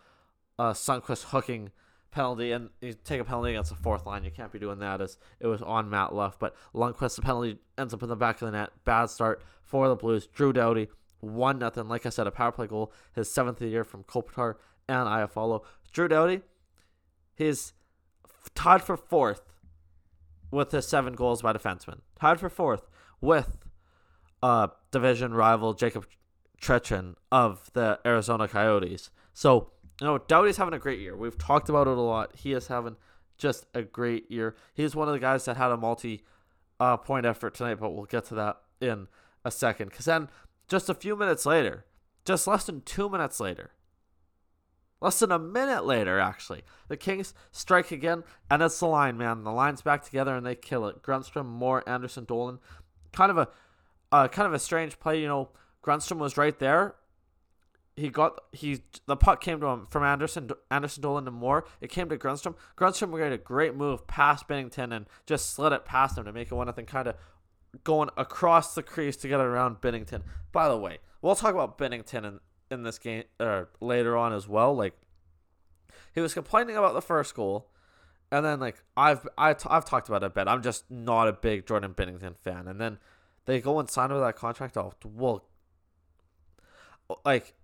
uh, 0.58 0.74
Sundqvist 0.74 1.26
hooking 1.26 1.72
penalty, 2.12 2.52
and 2.52 2.70
you 2.82 2.94
take 2.94 3.22
a 3.22 3.24
penalty 3.24 3.52
against 3.52 3.70
the 3.70 3.76
fourth 3.76 4.06
line. 4.06 4.24
You 4.24 4.32
can't 4.32 4.52
be 4.52 4.60
doing 4.60 4.80
that 4.80 5.02
as 5.02 5.18
it 5.40 5.48
was 5.48 5.62
on 5.62 5.90
Matt 5.90 6.14
Luff. 6.14 6.38
But 6.40 6.56
Lundqvist, 6.74 7.16
the 7.16 7.22
penalty 7.22 7.60
ends 7.78 7.94
up 7.94 8.04
in 8.04 8.10
the 8.10 8.16
back 8.16 8.42
of 8.42 8.48
the 8.48 8.58
net. 8.58 8.72
Bad 8.86 9.10
start 9.10 9.42
for 9.64 9.88
the 9.88 9.96
Blues. 9.96 10.28
Drew 10.28 10.54
Doughty, 10.54 10.90
1 11.20 11.60
nothing. 11.60 11.88
Like 11.88 12.06
I 12.06 12.10
said, 12.10 12.28
a 12.28 12.32
power 12.32 12.52
play 12.52 12.68
goal, 12.68 12.92
his 13.14 13.32
seventh 13.32 13.58
of 13.58 13.62
the 13.62 13.68
year 13.68 13.84
from 13.84 14.04
Kopitar 14.04 14.56
and 14.88 15.08
Iafallo. 15.08 15.64
Drew 15.92 16.08
Doughty, 16.08 16.42
he's 17.36 17.74
tied 18.56 18.82
for 18.82 18.98
fourth 18.98 19.42
with 20.52 20.72
his 20.72 20.88
seven 20.88 21.14
goals 21.14 21.42
by 21.42 21.54
defenseman. 21.54 22.00
Tied 22.20 22.40
for 22.40 22.50
fourth 22.50 22.88
with 23.22 23.58
uh, 24.42 24.68
division 24.92 25.34
rival 25.34 25.74
Jakob 25.74 26.08
Chychrun 26.60 27.16
of 27.32 27.70
the 27.74 28.00
Arizona 28.06 28.48
Coyotes. 28.48 29.10
So 29.34 29.72
know, 30.08 30.18
Doughty's 30.18 30.58
having 30.58 30.74
a 30.74 30.80
great 30.80 31.00
year. 31.00 31.16
We've 31.16 31.38
talked 31.38 31.70
about 31.70 31.88
it 31.88 31.98
a 31.98 32.02
lot. 32.02 32.36
He 32.36 32.54
is 32.54 32.68
having 32.68 32.96
just 33.38 33.66
a 33.74 33.82
great 33.82 34.30
year. 34.32 34.56
He's 34.74 34.96
one 34.96 35.08
of 35.08 35.14
the 35.14 35.20
guys 35.20 35.46
that 35.46 35.58
had 35.58 35.72
a 35.72 35.78
multi 35.78 36.24
uh, 36.80 36.98
point 36.98 37.26
effort 37.26 37.54
tonight, 37.54 37.80
but 37.80 37.94
we'll 37.94 38.06
get 38.06 38.26
to 38.26 38.36
that 38.36 38.58
in 38.80 39.08
a 39.44 39.52
second. 39.52 39.90
Because 39.90 40.06
then, 40.06 40.30
just 40.68 40.90
a 40.90 40.94
few 40.94 41.16
minutes 41.16 41.46
later, 41.46 41.86
just 42.26 42.48
less 42.48 42.66
than 42.66 42.82
two 42.82 43.10
minutes 43.10 43.40
later, 43.40 43.72
less 45.02 45.20
than 45.20 45.32
a 45.32 45.40
minute 45.40 45.86
later, 45.86 46.20
actually, 46.20 46.64
the 46.88 46.98
Kings 46.98 47.34
strike 47.52 47.92
again, 47.92 48.24
and 48.50 48.62
it's 48.62 48.80
the 48.80 48.88
line, 48.88 49.18
man. 49.18 49.44
The 49.44 49.52
line's 49.52 49.82
back 49.82 50.04
together, 50.04 50.36
and 50.36 50.46
they 50.46 50.56
kill 50.56 50.86
it. 50.88 51.02
Grundstrom, 51.02 51.46
Moore, 51.46 51.84
Anderson, 51.88 52.26
Dolan. 52.26 52.60
Kind 53.12 53.32
of 53.32 53.38
a, 53.38 53.48
uh, 54.12 54.28
kind 54.28 54.46
of 54.46 54.54
a 54.54 54.60
strange 54.60 55.00
play. 55.00 55.22
You 55.22 55.28
know, 55.28 55.50
Grundstrom 55.84 56.18
was 56.18 56.38
right 56.38 56.58
there, 56.60 56.96
he 58.00 58.10
got 58.10 58.40
he 58.52 58.82
the 59.06 59.16
puck 59.16 59.42
came 59.42 59.60
to 59.60 59.68
him 59.68 59.88
from 59.90 60.04
Anderson 60.04 60.50
Anderson 60.72 61.04
Dolan 61.04 61.26
to 61.26 61.32
Moore. 61.32 61.66
It 61.82 61.90
came 61.90 62.10
to 62.10 62.18
Grundstrom. 62.18 62.56
Grundstrom 62.78 63.18
made 63.18 63.32
a 63.32 63.38
great 63.38 63.76
move 63.76 64.08
past 64.08 64.48
Binnington 64.48 64.96
and 64.96 65.06
just 65.26 65.54
slid 65.54 65.74
it 65.74 65.86
past 65.86 66.18
him 66.18 66.26
to 66.26 66.34
make 66.34 66.52
it 66.52 66.56
one 66.56 66.68
nothing. 66.68 66.86
Kind 66.86 67.08
of 67.08 67.16
going 67.84 68.10
across 68.18 68.74
the 68.74 68.84
crease 68.84 69.18
to 69.18 69.28
get 69.28 69.40
around 69.40 69.82
Binnington. 69.82 70.24
By 70.52 70.70
the 70.70 70.78
way, 70.78 71.00
we'll 71.22 71.36
talk 71.36 71.54
about 71.54 71.78
Binnington 71.78 72.26
in, 72.26 72.40
in 72.72 72.84
this 72.84 72.98
game 72.98 73.24
uh, 73.40 73.66
later 73.82 74.18
on 74.18 74.34
as 74.34 74.48
well. 74.48 74.76
Like 74.76 74.94
he 76.14 76.22
was 76.22 76.34
complaining 76.34 76.78
about 76.78 76.94
the 76.94 77.02
first 77.02 77.36
goal, 77.36 77.70
and 78.32 78.46
then 78.46 78.60
like 78.60 78.84
I've 78.96 79.28
I 79.38 79.54
t- 79.54 79.70
I've 79.70 79.86
talked 79.86 80.08
about 80.08 80.24
it 80.24 80.28
a 80.28 80.30
bit. 80.30 80.48
I'm 80.48 80.62
just 80.62 80.90
not 80.90 81.28
a 81.28 81.34
big 81.34 81.68
Jordan 81.68 81.94
Binnington 81.94 82.38
fan, 82.38 82.68
and 82.68 82.80
then 82.80 82.98
they 83.46 83.60
go 83.60 83.80
and 83.80 83.90
sign 83.90 84.12
with 84.14 84.22
that 84.22 84.36
contract. 84.36 84.78
Oh 84.78 84.94
well, 85.04 85.46
like 87.26 87.56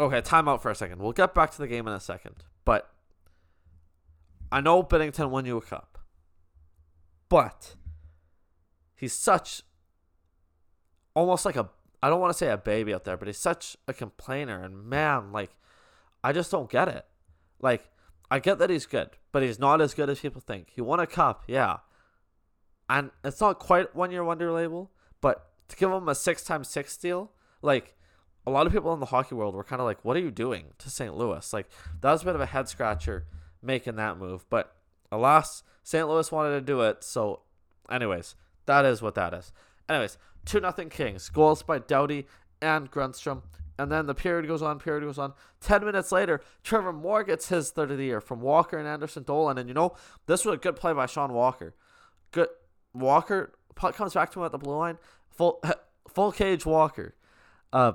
Okay, 0.00 0.22
time 0.22 0.48
out 0.48 0.62
for 0.62 0.70
a 0.70 0.74
second. 0.74 1.02
We'll 1.02 1.12
get 1.12 1.34
back 1.34 1.50
to 1.50 1.58
the 1.58 1.68
game 1.68 1.86
in 1.86 1.92
a 1.92 2.00
second. 2.00 2.36
But 2.64 2.90
I 4.50 4.62
know 4.62 4.82
Binnington 4.82 5.28
won 5.28 5.44
you 5.44 5.58
a 5.58 5.60
cup. 5.60 5.98
But 7.28 7.76
he's 8.96 9.12
such 9.12 9.62
almost 11.14 11.44
like 11.44 11.56
a 11.56 11.68
I 12.02 12.08
don't 12.08 12.20
want 12.20 12.32
to 12.32 12.38
say 12.38 12.48
a 12.48 12.56
baby 12.56 12.94
out 12.94 13.04
there, 13.04 13.18
but 13.18 13.28
he's 13.28 13.36
such 13.36 13.76
a 13.86 13.92
complainer 13.92 14.62
and 14.62 14.84
man, 14.86 15.32
like 15.32 15.50
I 16.24 16.32
just 16.32 16.50
don't 16.50 16.70
get 16.70 16.88
it. 16.88 17.04
Like 17.60 17.90
I 18.30 18.38
get 18.38 18.58
that 18.58 18.70
he's 18.70 18.86
good, 18.86 19.10
but 19.32 19.42
he's 19.42 19.58
not 19.58 19.82
as 19.82 19.92
good 19.92 20.08
as 20.08 20.20
people 20.20 20.40
think. 20.40 20.68
He 20.70 20.80
won 20.80 20.98
a 20.98 21.06
cup, 21.06 21.44
yeah. 21.46 21.78
And 22.88 23.10
it's 23.22 23.40
not 23.40 23.58
quite 23.58 23.94
one 23.94 24.10
year 24.10 24.24
wonder 24.24 24.50
label, 24.50 24.90
but 25.20 25.50
to 25.68 25.76
give 25.76 25.92
him 25.92 26.08
a 26.08 26.14
six 26.14 26.42
times 26.42 26.68
six 26.68 26.96
deal, 26.96 27.32
like 27.60 27.94
a 28.46 28.50
lot 28.50 28.66
of 28.66 28.72
people 28.72 28.92
in 28.94 29.00
the 29.00 29.06
hockey 29.06 29.34
world 29.34 29.54
were 29.54 29.64
kind 29.64 29.80
of 29.80 29.86
like, 29.86 30.04
what 30.04 30.16
are 30.16 30.20
you 30.20 30.30
doing 30.30 30.66
to 30.78 30.90
St. 30.90 31.16
Louis? 31.16 31.52
Like, 31.52 31.68
that 32.00 32.12
was 32.12 32.22
a 32.22 32.24
bit 32.24 32.34
of 32.34 32.40
a 32.40 32.46
head 32.46 32.68
scratcher 32.68 33.26
making 33.62 33.96
that 33.96 34.18
move. 34.18 34.44
But 34.48 34.74
alas, 35.12 35.62
St. 35.82 36.08
Louis 36.08 36.30
wanted 36.32 36.50
to 36.50 36.60
do 36.60 36.80
it. 36.80 37.04
So, 37.04 37.40
anyways, 37.90 38.34
that 38.66 38.84
is 38.84 39.02
what 39.02 39.14
that 39.14 39.34
is. 39.34 39.52
Anyways, 39.88 40.18
2 40.46 40.60
nothing 40.60 40.88
Kings. 40.88 41.28
Goals 41.28 41.62
by 41.62 41.78
Doughty 41.78 42.26
and 42.62 42.90
Grundstrom. 42.90 43.42
And 43.78 43.90
then 43.90 44.06
the 44.06 44.14
period 44.14 44.46
goes 44.46 44.60
on, 44.60 44.78
period 44.78 45.04
goes 45.04 45.18
on. 45.18 45.32
10 45.62 45.84
minutes 45.84 46.12
later, 46.12 46.42
Trevor 46.62 46.92
Moore 46.92 47.24
gets 47.24 47.48
his 47.48 47.70
third 47.70 47.90
of 47.90 47.96
the 47.96 48.04
year 48.04 48.20
from 48.20 48.40
Walker 48.40 48.78
and 48.78 48.86
Anderson 48.86 49.22
Dolan. 49.22 49.56
And 49.56 49.68
you 49.68 49.74
know, 49.74 49.96
this 50.26 50.44
was 50.44 50.54
a 50.54 50.58
good 50.58 50.76
play 50.76 50.92
by 50.92 51.06
Sean 51.06 51.32
Walker. 51.32 51.74
Good. 52.30 52.48
Walker 52.92 53.52
puck 53.74 53.94
comes 53.94 54.12
back 54.12 54.30
to 54.32 54.40
him 54.40 54.44
at 54.44 54.52
the 54.52 54.58
blue 54.58 54.76
line. 54.76 54.98
Full 55.30 55.62
full 56.08 56.30
cage 56.30 56.66
Walker. 56.66 57.14
Uh, 57.72 57.92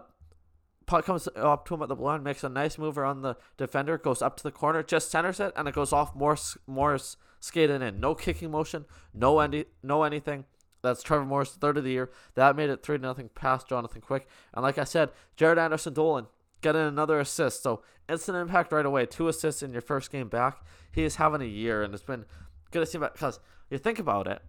puck 0.86 1.06
comes 1.06 1.28
up 1.36 1.66
to 1.68 1.74
him 1.74 1.82
at 1.82 1.90
the 1.90 1.96
blue 1.96 2.06
line, 2.06 2.24
makes 2.24 2.44
a 2.44 2.50
nice 2.50 2.78
mover 2.78 3.06
on 3.06 3.22
the 3.22 3.36
defender, 3.58 3.98
goes 3.98 4.22
up 4.22 4.38
to 4.38 4.44
the 4.44 4.52
corner, 4.52 4.84
just 4.84 5.12
centers 5.12 5.40
it, 5.40 5.54
and 5.56 5.68
it 5.68 5.76
goes 5.76 5.94
off 5.94 6.16
Morris, 6.16 6.58
Morris 6.68 7.18
skating 7.40 7.82
in. 7.82 8.00
No 8.00 8.16
kicking 8.16 8.52
motion, 8.52 8.86
no 9.14 9.40
any, 9.40 9.66
no 9.84 10.04
anything. 10.04 10.46
That's 10.82 11.02
Trevor 11.02 11.26
Moore's, 11.26 11.52
third 11.52 11.78
of 11.78 11.84
the 11.84 11.92
year. 11.92 12.12
That 12.36 12.56
made 12.56 12.70
it 12.70 12.84
3 12.84 13.00
0 13.00 13.16
past 13.34 13.68
Jonathan 13.68 14.02
Quick. 14.02 14.28
And 14.54 14.62
like 14.62 14.78
I 14.78 14.84
said, 14.84 15.10
Jaret 15.36 15.58
Anderson 15.58 15.94
Dolan 15.94 16.28
getting 16.62 16.82
another 16.82 17.20
assist. 17.20 17.64
So 17.64 17.82
instant 18.08 18.38
impact 18.38 18.72
right 18.72 18.86
away. 18.86 19.08
Two 19.08 19.28
assists 19.28 19.64
in 19.64 19.74
your 19.74 19.82
first 19.82 20.12
game 20.12 20.28
back. 20.28 20.64
He 20.92 21.04
is 21.04 21.16
having 21.16 21.42
a 21.42 21.46
year, 21.46 21.82
and 21.82 21.94
it's 21.94 22.04
been 22.04 22.26
good 22.72 22.82
to 22.82 22.86
see 22.86 23.00
because 23.00 23.40
you 23.70 23.80
think 23.80 23.98
about 23.98 24.28
it. 24.28 24.42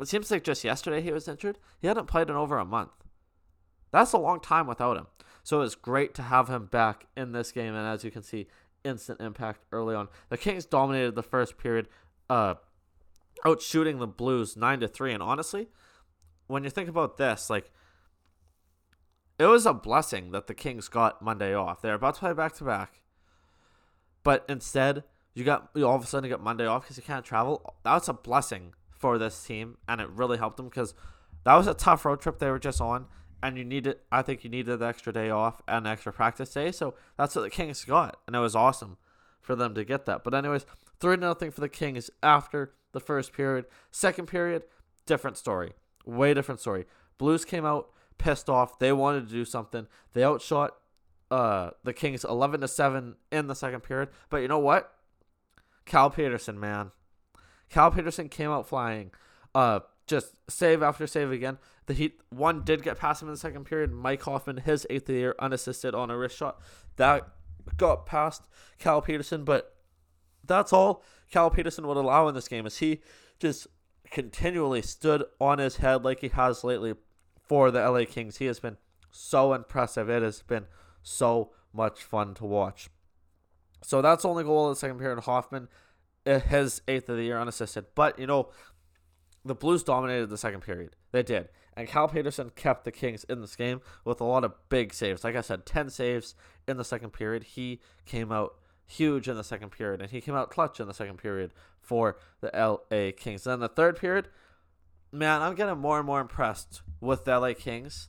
It 0.00 0.08
seems 0.08 0.30
like 0.30 0.44
just 0.44 0.64
yesterday 0.64 1.02
he 1.02 1.12
was 1.12 1.28
injured. 1.28 1.58
He 1.80 1.88
hadn't 1.88 2.06
played 2.06 2.30
in 2.30 2.36
over 2.36 2.56
a 2.56 2.64
month. 2.64 2.90
That's 3.92 4.12
a 4.12 4.18
long 4.18 4.40
time 4.40 4.66
without 4.66 4.96
him. 4.96 5.06
So 5.44 5.60
it's 5.60 5.74
great 5.74 6.14
to 6.14 6.22
have 6.22 6.48
him 6.48 6.66
back 6.66 7.06
in 7.16 7.32
this 7.32 7.52
game. 7.52 7.74
And 7.74 7.86
as 7.86 8.04
you 8.04 8.10
can 8.10 8.22
see, 8.22 8.48
instant 8.84 9.20
impact 9.20 9.60
early 9.70 9.94
on. 9.94 10.08
The 10.28 10.38
Kings 10.38 10.64
dominated 10.64 11.14
the 11.14 11.22
first 11.22 11.58
period, 11.58 11.88
uh, 12.28 12.54
shooting 13.60 13.98
the 13.98 14.06
Blues 14.06 14.56
nine 14.56 14.80
to 14.80 14.88
three. 14.88 15.12
And 15.12 15.22
honestly, 15.22 15.68
when 16.46 16.64
you 16.64 16.70
think 16.70 16.88
about 16.88 17.16
this, 17.16 17.50
like 17.50 17.70
it 19.38 19.46
was 19.46 19.66
a 19.66 19.74
blessing 19.74 20.32
that 20.32 20.46
the 20.46 20.54
Kings 20.54 20.88
got 20.88 21.22
Monday 21.22 21.54
off. 21.54 21.82
They're 21.82 21.94
about 21.94 22.14
to 22.14 22.20
play 22.20 22.32
back 22.32 22.54
to 22.56 22.64
back, 22.64 23.02
but 24.22 24.44
instead 24.48 25.04
you 25.34 25.44
got 25.44 25.70
you 25.74 25.86
all 25.86 25.96
of 25.96 26.04
a 26.04 26.06
sudden 26.06 26.28
get 26.28 26.40
Monday 26.40 26.66
off 26.66 26.82
because 26.82 26.96
you 26.96 27.02
can't 27.02 27.24
travel. 27.24 27.74
That's 27.82 28.08
a 28.08 28.12
blessing 28.12 28.74
for 28.90 29.18
this 29.18 29.42
team, 29.42 29.78
and 29.88 30.00
it 30.00 30.08
really 30.10 30.38
helped 30.38 30.58
them 30.58 30.68
because 30.68 30.94
that 31.44 31.54
was 31.54 31.66
a 31.66 31.74
tough 31.74 32.04
road 32.04 32.20
trip 32.20 32.38
they 32.38 32.50
were 32.50 32.58
just 32.58 32.80
on, 32.80 33.06
and 33.42 33.58
you 33.58 33.64
needed. 33.64 33.96
I 34.10 34.22
think 34.22 34.44
you 34.44 34.50
needed 34.50 34.78
the 34.78 34.86
extra 34.86 35.12
day 35.12 35.30
off 35.30 35.60
and 35.66 35.86
extra 35.86 36.12
practice 36.12 36.52
day, 36.52 36.72
so 36.72 36.94
that's 37.16 37.34
what 37.34 37.42
the 37.42 37.50
Kings 37.50 37.84
got, 37.84 38.18
and 38.26 38.36
it 38.36 38.40
was 38.40 38.54
awesome 38.54 38.96
for 39.40 39.56
them 39.56 39.74
to 39.74 39.84
get 39.84 40.06
that. 40.06 40.22
But 40.24 40.34
anyways, 40.34 40.64
three 41.00 41.16
nothing 41.16 41.50
for 41.50 41.60
the 41.60 41.68
Kings 41.68 42.10
after 42.22 42.74
the 42.92 43.00
first 43.00 43.32
period. 43.32 43.66
Second 43.90 44.26
period, 44.26 44.62
different 45.06 45.36
story. 45.36 45.72
Way 46.06 46.34
different 46.34 46.60
story. 46.60 46.86
Blues 47.18 47.44
came 47.44 47.64
out 47.64 47.90
pissed 48.18 48.48
off. 48.48 48.78
They 48.78 48.92
wanted 48.92 49.26
to 49.28 49.32
do 49.32 49.44
something. 49.44 49.86
They 50.12 50.24
outshot 50.24 50.76
uh, 51.30 51.70
the 51.82 51.92
Kings 51.92 52.24
11 52.24 52.60
to 52.60 52.68
7 52.68 53.16
in 53.30 53.46
the 53.46 53.54
second 53.54 53.80
period. 53.80 54.10
But 54.30 54.38
you 54.38 54.48
know 54.48 54.58
what? 54.58 54.92
Cal 55.84 56.10
Petersen, 56.10 56.60
man. 56.60 56.92
Cal 57.68 57.90
Petersen 57.90 58.28
came 58.28 58.50
out 58.50 58.68
flying. 58.68 59.10
Uh, 59.54 59.80
just 60.06 60.34
save 60.48 60.82
after 60.82 61.06
save 61.06 61.30
again. 61.30 61.58
The 61.86 61.94
Heat 61.94 62.20
one 62.30 62.62
did 62.64 62.82
get 62.82 62.98
past 62.98 63.22
him 63.22 63.28
in 63.28 63.34
the 63.34 63.38
second 63.38 63.64
period. 63.64 63.92
Mike 63.92 64.22
Hoffman, 64.22 64.58
his 64.58 64.86
eighth 64.90 65.02
of 65.02 65.08
the 65.08 65.14
year, 65.14 65.34
unassisted 65.38 65.94
on 65.94 66.10
a 66.10 66.16
wrist 66.16 66.36
shot. 66.36 66.60
That 66.96 67.28
got 67.76 68.06
past 68.06 68.42
Cal 68.78 69.00
Petersen, 69.02 69.44
but 69.44 69.76
that's 70.44 70.72
all 70.72 71.02
Cal 71.30 71.50
Petersen 71.50 71.86
would 71.86 71.96
allow 71.96 72.28
in 72.28 72.34
this 72.34 72.48
game 72.48 72.66
is 72.66 72.78
he 72.78 73.00
just 73.38 73.66
continually 74.10 74.82
stood 74.82 75.24
on 75.40 75.58
his 75.58 75.76
head 75.76 76.04
like 76.04 76.20
he 76.20 76.28
has 76.28 76.62
lately 76.62 76.94
for 77.48 77.70
the 77.70 77.80
LA 77.80 78.04
Kings. 78.04 78.36
He 78.36 78.46
has 78.46 78.60
been 78.60 78.76
so 79.10 79.54
impressive. 79.54 80.08
It 80.08 80.22
has 80.22 80.42
been 80.42 80.66
so 81.02 81.50
much 81.72 82.02
fun 82.02 82.34
to 82.34 82.44
watch. 82.44 82.88
So 83.82 84.02
that's 84.02 84.24
only 84.24 84.44
goal 84.44 84.68
of 84.68 84.76
the 84.76 84.78
second 84.78 84.98
period. 84.98 85.20
Hoffman, 85.20 85.68
eh, 86.26 86.38
his 86.38 86.82
eighth 86.86 87.08
of 87.08 87.16
the 87.16 87.24
year, 87.24 87.40
unassisted. 87.40 87.86
But 87.94 88.18
you 88.18 88.26
know, 88.26 88.50
the 89.44 89.54
Blues 89.54 89.82
dominated 89.82 90.30
the 90.30 90.38
second 90.38 90.60
period. 90.60 90.96
They 91.10 91.22
did, 91.22 91.48
and 91.76 91.88
Cal 91.88 92.08
Petersen 92.08 92.50
kept 92.54 92.84
the 92.84 92.92
Kings 92.92 93.24
in 93.24 93.40
this 93.40 93.56
game 93.56 93.80
with 94.04 94.20
a 94.20 94.24
lot 94.24 94.44
of 94.44 94.54
big 94.68 94.94
saves. 94.94 95.24
Like 95.24 95.36
I 95.36 95.40
said, 95.40 95.66
ten 95.66 95.90
saves 95.90 96.34
in 96.68 96.76
the 96.76 96.84
second 96.84 97.10
period. 97.10 97.44
He 97.44 97.80
came 98.06 98.30
out 98.30 98.54
huge 98.86 99.28
in 99.28 99.36
the 99.36 99.44
second 99.44 99.70
period, 99.70 100.00
and 100.00 100.10
he 100.10 100.20
came 100.20 100.34
out 100.34 100.50
clutch 100.50 100.80
in 100.80 100.86
the 100.86 100.94
second 100.94 101.18
period 101.18 101.52
for 101.80 102.16
the 102.40 102.50
LA 102.54 103.10
Kings. 103.16 103.44
Then 103.44 103.60
the 103.60 103.68
third 103.68 103.96
period, 103.96 104.28
man, 105.10 105.42
I'm 105.42 105.54
getting 105.54 105.78
more 105.78 105.98
and 105.98 106.06
more 106.06 106.20
impressed 106.20 106.82
with 107.00 107.24
the 107.24 107.38
LA 107.38 107.54
Kings 107.54 108.08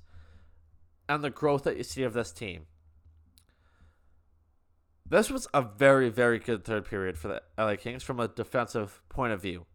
and 1.09 1.23
the 1.23 1.29
growth 1.29 1.63
that 1.63 1.77
you 1.77 1.83
see 1.83 2.03
of 2.03 2.13
this 2.13 2.31
team. 2.31 2.67
This 5.05 5.29
was 5.29 5.47
a 5.53 5.61
very, 5.61 6.09
very 6.09 6.39
good 6.39 6.63
third 6.63 6.85
period 6.85 7.17
for 7.17 7.27
the 7.27 7.41
LA 7.57 7.75
Kings 7.75 8.03
from 8.03 8.19
a 8.19 8.27
defensive 8.27 9.01
point 9.09 9.33
of 9.33 9.41
view. 9.41 9.65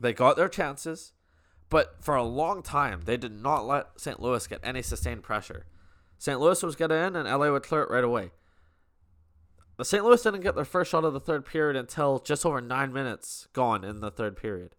They 0.00 0.12
got 0.12 0.36
their 0.36 0.48
chances, 0.48 1.12
but 1.70 1.96
for 2.00 2.14
a 2.14 2.22
long 2.22 2.62
time, 2.62 3.02
they 3.04 3.16
did 3.16 3.32
not 3.32 3.66
let 3.66 4.00
St. 4.00 4.20
Louis 4.20 4.46
get 4.46 4.60
any 4.62 4.82
sustained 4.82 5.22
pressure. 5.22 5.66
St. 6.18 6.40
Louis 6.40 6.62
was 6.62 6.76
getting 6.76 6.96
in, 6.96 7.16
and 7.16 7.28
LA 7.28 7.50
would 7.50 7.62
clear 7.62 7.82
it 7.82 7.90
right 7.90 8.04
away. 8.04 8.30
The 9.76 9.84
St. 9.84 10.04
Louis 10.04 10.22
didn't 10.22 10.40
get 10.40 10.56
their 10.56 10.64
first 10.64 10.90
shot 10.90 11.04
of 11.04 11.12
the 11.12 11.20
third 11.20 11.44
period 11.44 11.76
until 11.76 12.18
just 12.18 12.44
over 12.44 12.60
nine 12.60 12.92
minutes 12.92 13.46
gone 13.52 13.84
in 13.84 14.00
the 14.00 14.10
third 14.10 14.36
period. 14.36 14.74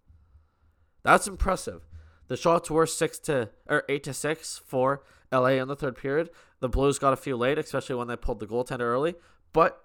That's 1.04 1.28
impressive. 1.28 1.88
The 2.28 2.36
shots 2.36 2.70
were 2.70 2.86
six 2.86 3.18
to 3.20 3.50
or 3.68 3.84
eight 3.88 4.04
to 4.04 4.14
six 4.14 4.62
for 4.66 5.04
LA 5.32 5.52
in 5.52 5.70
the 5.70 5.76
third 5.76 5.96
period. 5.96 6.30
The 6.60 6.70
Blues 6.70 7.00
got 7.00 7.14
a 7.14 7.18
few 7.18 7.38
late, 7.38 7.58
especially 7.58 7.96
when 7.96 8.10
they 8.10 8.18
pulled 8.18 8.42
the 8.42 8.48
goaltender 8.48 8.82
early. 8.82 9.16
But 9.54 9.84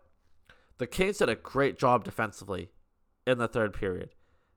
the 0.79 0.87
Kings 0.89 1.19
did 1.19 1.29
a 1.29 1.37
great 1.37 1.79
job 1.79 2.05
defensively 2.05 2.71
in 3.25 3.39
the 3.39 3.49
third 3.49 3.73
period. 3.73 4.11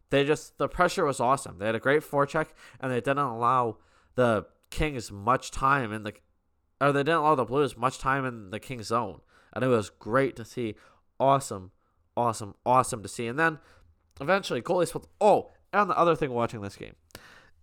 They 0.09 0.23
just 0.23 0.57
the 0.57 0.67
pressure 0.67 1.05
was 1.05 1.19
awesome. 1.19 1.59
They 1.59 1.65
had 1.65 1.75
a 1.75 1.79
great 1.79 2.03
forecheck, 2.03 2.47
and 2.79 2.91
they 2.91 3.01
didn't 3.01 3.19
allow 3.19 3.77
the 4.15 4.45
Kings 4.69 5.11
much 5.11 5.51
time 5.51 5.91
in 5.93 6.03
the 6.03 6.13
or 6.79 6.91
they 6.91 6.99
didn't 6.99 7.19
allow 7.19 7.35
the 7.35 7.45
Blues 7.45 7.75
much 7.77 7.99
time 7.99 8.25
in 8.25 8.51
the 8.51 8.59
Kings 8.59 8.87
zone 8.87 9.21
and 9.57 9.63
it 9.63 9.69
was 9.69 9.89
great 9.89 10.35
to 10.35 10.45
see. 10.45 10.75
Awesome, 11.19 11.71
awesome, 12.15 12.53
awesome 12.63 13.01
to 13.01 13.09
see. 13.09 13.25
And 13.25 13.39
then 13.39 13.57
eventually, 14.21 14.61
goalie 14.61 14.87
split. 14.87 15.07
Oh, 15.19 15.51
and 15.73 15.89
the 15.89 15.97
other 15.97 16.15
thing 16.15 16.31
watching 16.31 16.61
this 16.61 16.75
game, 16.75 16.95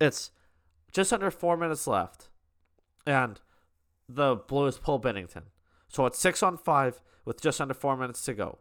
it's 0.01 0.33
just 0.93 1.13
under 1.13 1.31
four 1.31 1.57
minutes 1.57 1.87
left, 1.87 2.31
and 3.07 3.41
the 4.09 4.35
Blues 4.35 4.79
pull 4.79 5.01
Binnington. 5.01 5.45
So 5.89 6.05
it's 6.07 6.19
six 6.19 6.43
on 6.43 6.59
five 6.59 7.01
with 7.25 7.41
just 7.41 7.61
under 7.61 7.75
four 7.75 7.97
minutes 7.97 8.25
to 8.25 8.35
go. 8.35 8.59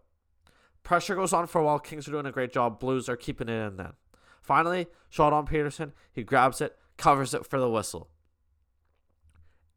Pressure 0.83 1.15
goes 1.15 1.33
on 1.33 1.47
for 1.47 1.61
a 1.61 1.63
while. 1.63 1.79
Kings 1.79 2.07
are 2.07 2.11
doing 2.11 2.25
a 2.25 2.31
great 2.31 2.53
job. 2.53 2.79
Blues 2.79 3.07
are 3.07 3.15
keeping 3.15 3.49
it 3.49 3.53
in 3.53 3.77
then. 3.77 3.93
Finally, 4.41 4.87
shot 5.09 5.33
on 5.33 5.45
Petersen. 5.45 5.93
He 6.11 6.23
grabs 6.23 6.59
it, 6.59 6.77
covers 6.97 7.33
it 7.33 7.45
for 7.45 7.59
the 7.59 7.69
whistle. 7.69 8.09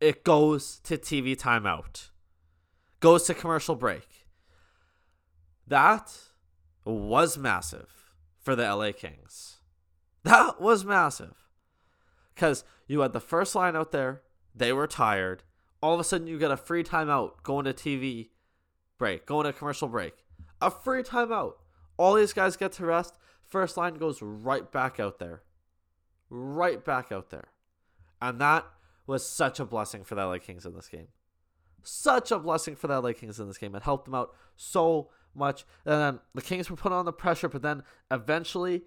It 0.01 0.25
goes 0.25 0.81
to 0.81 0.99
TV 0.99 1.37
timeout 1.37 2.11
goes 3.01 3.25
to 3.25 3.35
commercial 3.35 3.75
break. 3.75 4.27
That 5.67 6.13
was 6.85 7.37
massive 7.37 8.13
for 8.39 8.55
the 8.55 8.63
LA 8.63 8.93
Kings. 8.93 9.59
That 10.25 10.61
was 10.61 10.85
massive. 10.85 11.49
Because 12.35 12.65
you 12.89 13.01
had 13.01 13.13
the 13.13 13.21
first 13.21 13.55
line 13.55 13.77
out 13.77 13.93
there, 13.93 14.23
they 14.55 14.73
were 14.73 14.87
tired. 14.87 15.45
All 15.81 15.95
of 15.95 16.01
a 16.01 16.05
sudden, 16.05 16.27
you 16.27 16.39
get 16.39 16.51
a 16.51 16.57
free 16.57 16.83
timeout 16.83 17.43
going 17.45 17.65
to 17.65 17.73
TV 17.73 18.31
break, 18.99 19.25
going 19.25 19.47
to 19.47 19.53
commercial 19.53 19.89
break. 19.89 20.26
A 20.61 20.71
free 20.71 21.03
timeout. 21.03 21.55
All 21.97 22.15
these 22.15 22.33
guys 22.33 22.57
get 22.57 22.73
to 22.73 22.87
rest. 22.87 23.17
First 23.45 23.77
line 23.77 23.95
goes 23.95 24.21
right 24.23 24.71
back 24.71 24.99
out 24.99 25.19
there. 25.19 25.43
Right 26.29 26.85
back 26.85 27.13
out 27.13 27.31
there. 27.31 27.49
And 28.21 28.41
that 28.41 28.67
was 29.07 29.27
such 29.27 29.61
a 29.61 29.65
blessing 29.65 30.05
for 30.05 30.15
the 30.15 30.27
LA 30.27 30.39
Kings 30.39 30.67
in 30.67 30.75
this 30.75 30.89
game 30.89 31.09
such 31.87 32.31
a 32.31 32.39
blessing 32.39 32.75
for 32.77 32.89
the 32.89 33.01
LA 33.01 33.13
Kings 33.13 33.39
in 33.39 33.47
this 33.47 33.59
game. 33.59 33.75
It 33.75 33.83
helped 33.83 34.07
them 34.07 34.15
out 34.15 34.35
so 34.57 35.11
much. 35.35 35.65
And 35.85 36.01
then 36.01 36.21
the 36.35 36.43
Kings 36.43 36.71
were 36.71 36.77
put 36.77 36.93
on 36.93 37.05
the 37.05 37.13
pressure, 37.13 37.49
but 37.49 37.63
then 37.63 37.83
eventually, 38.11 38.83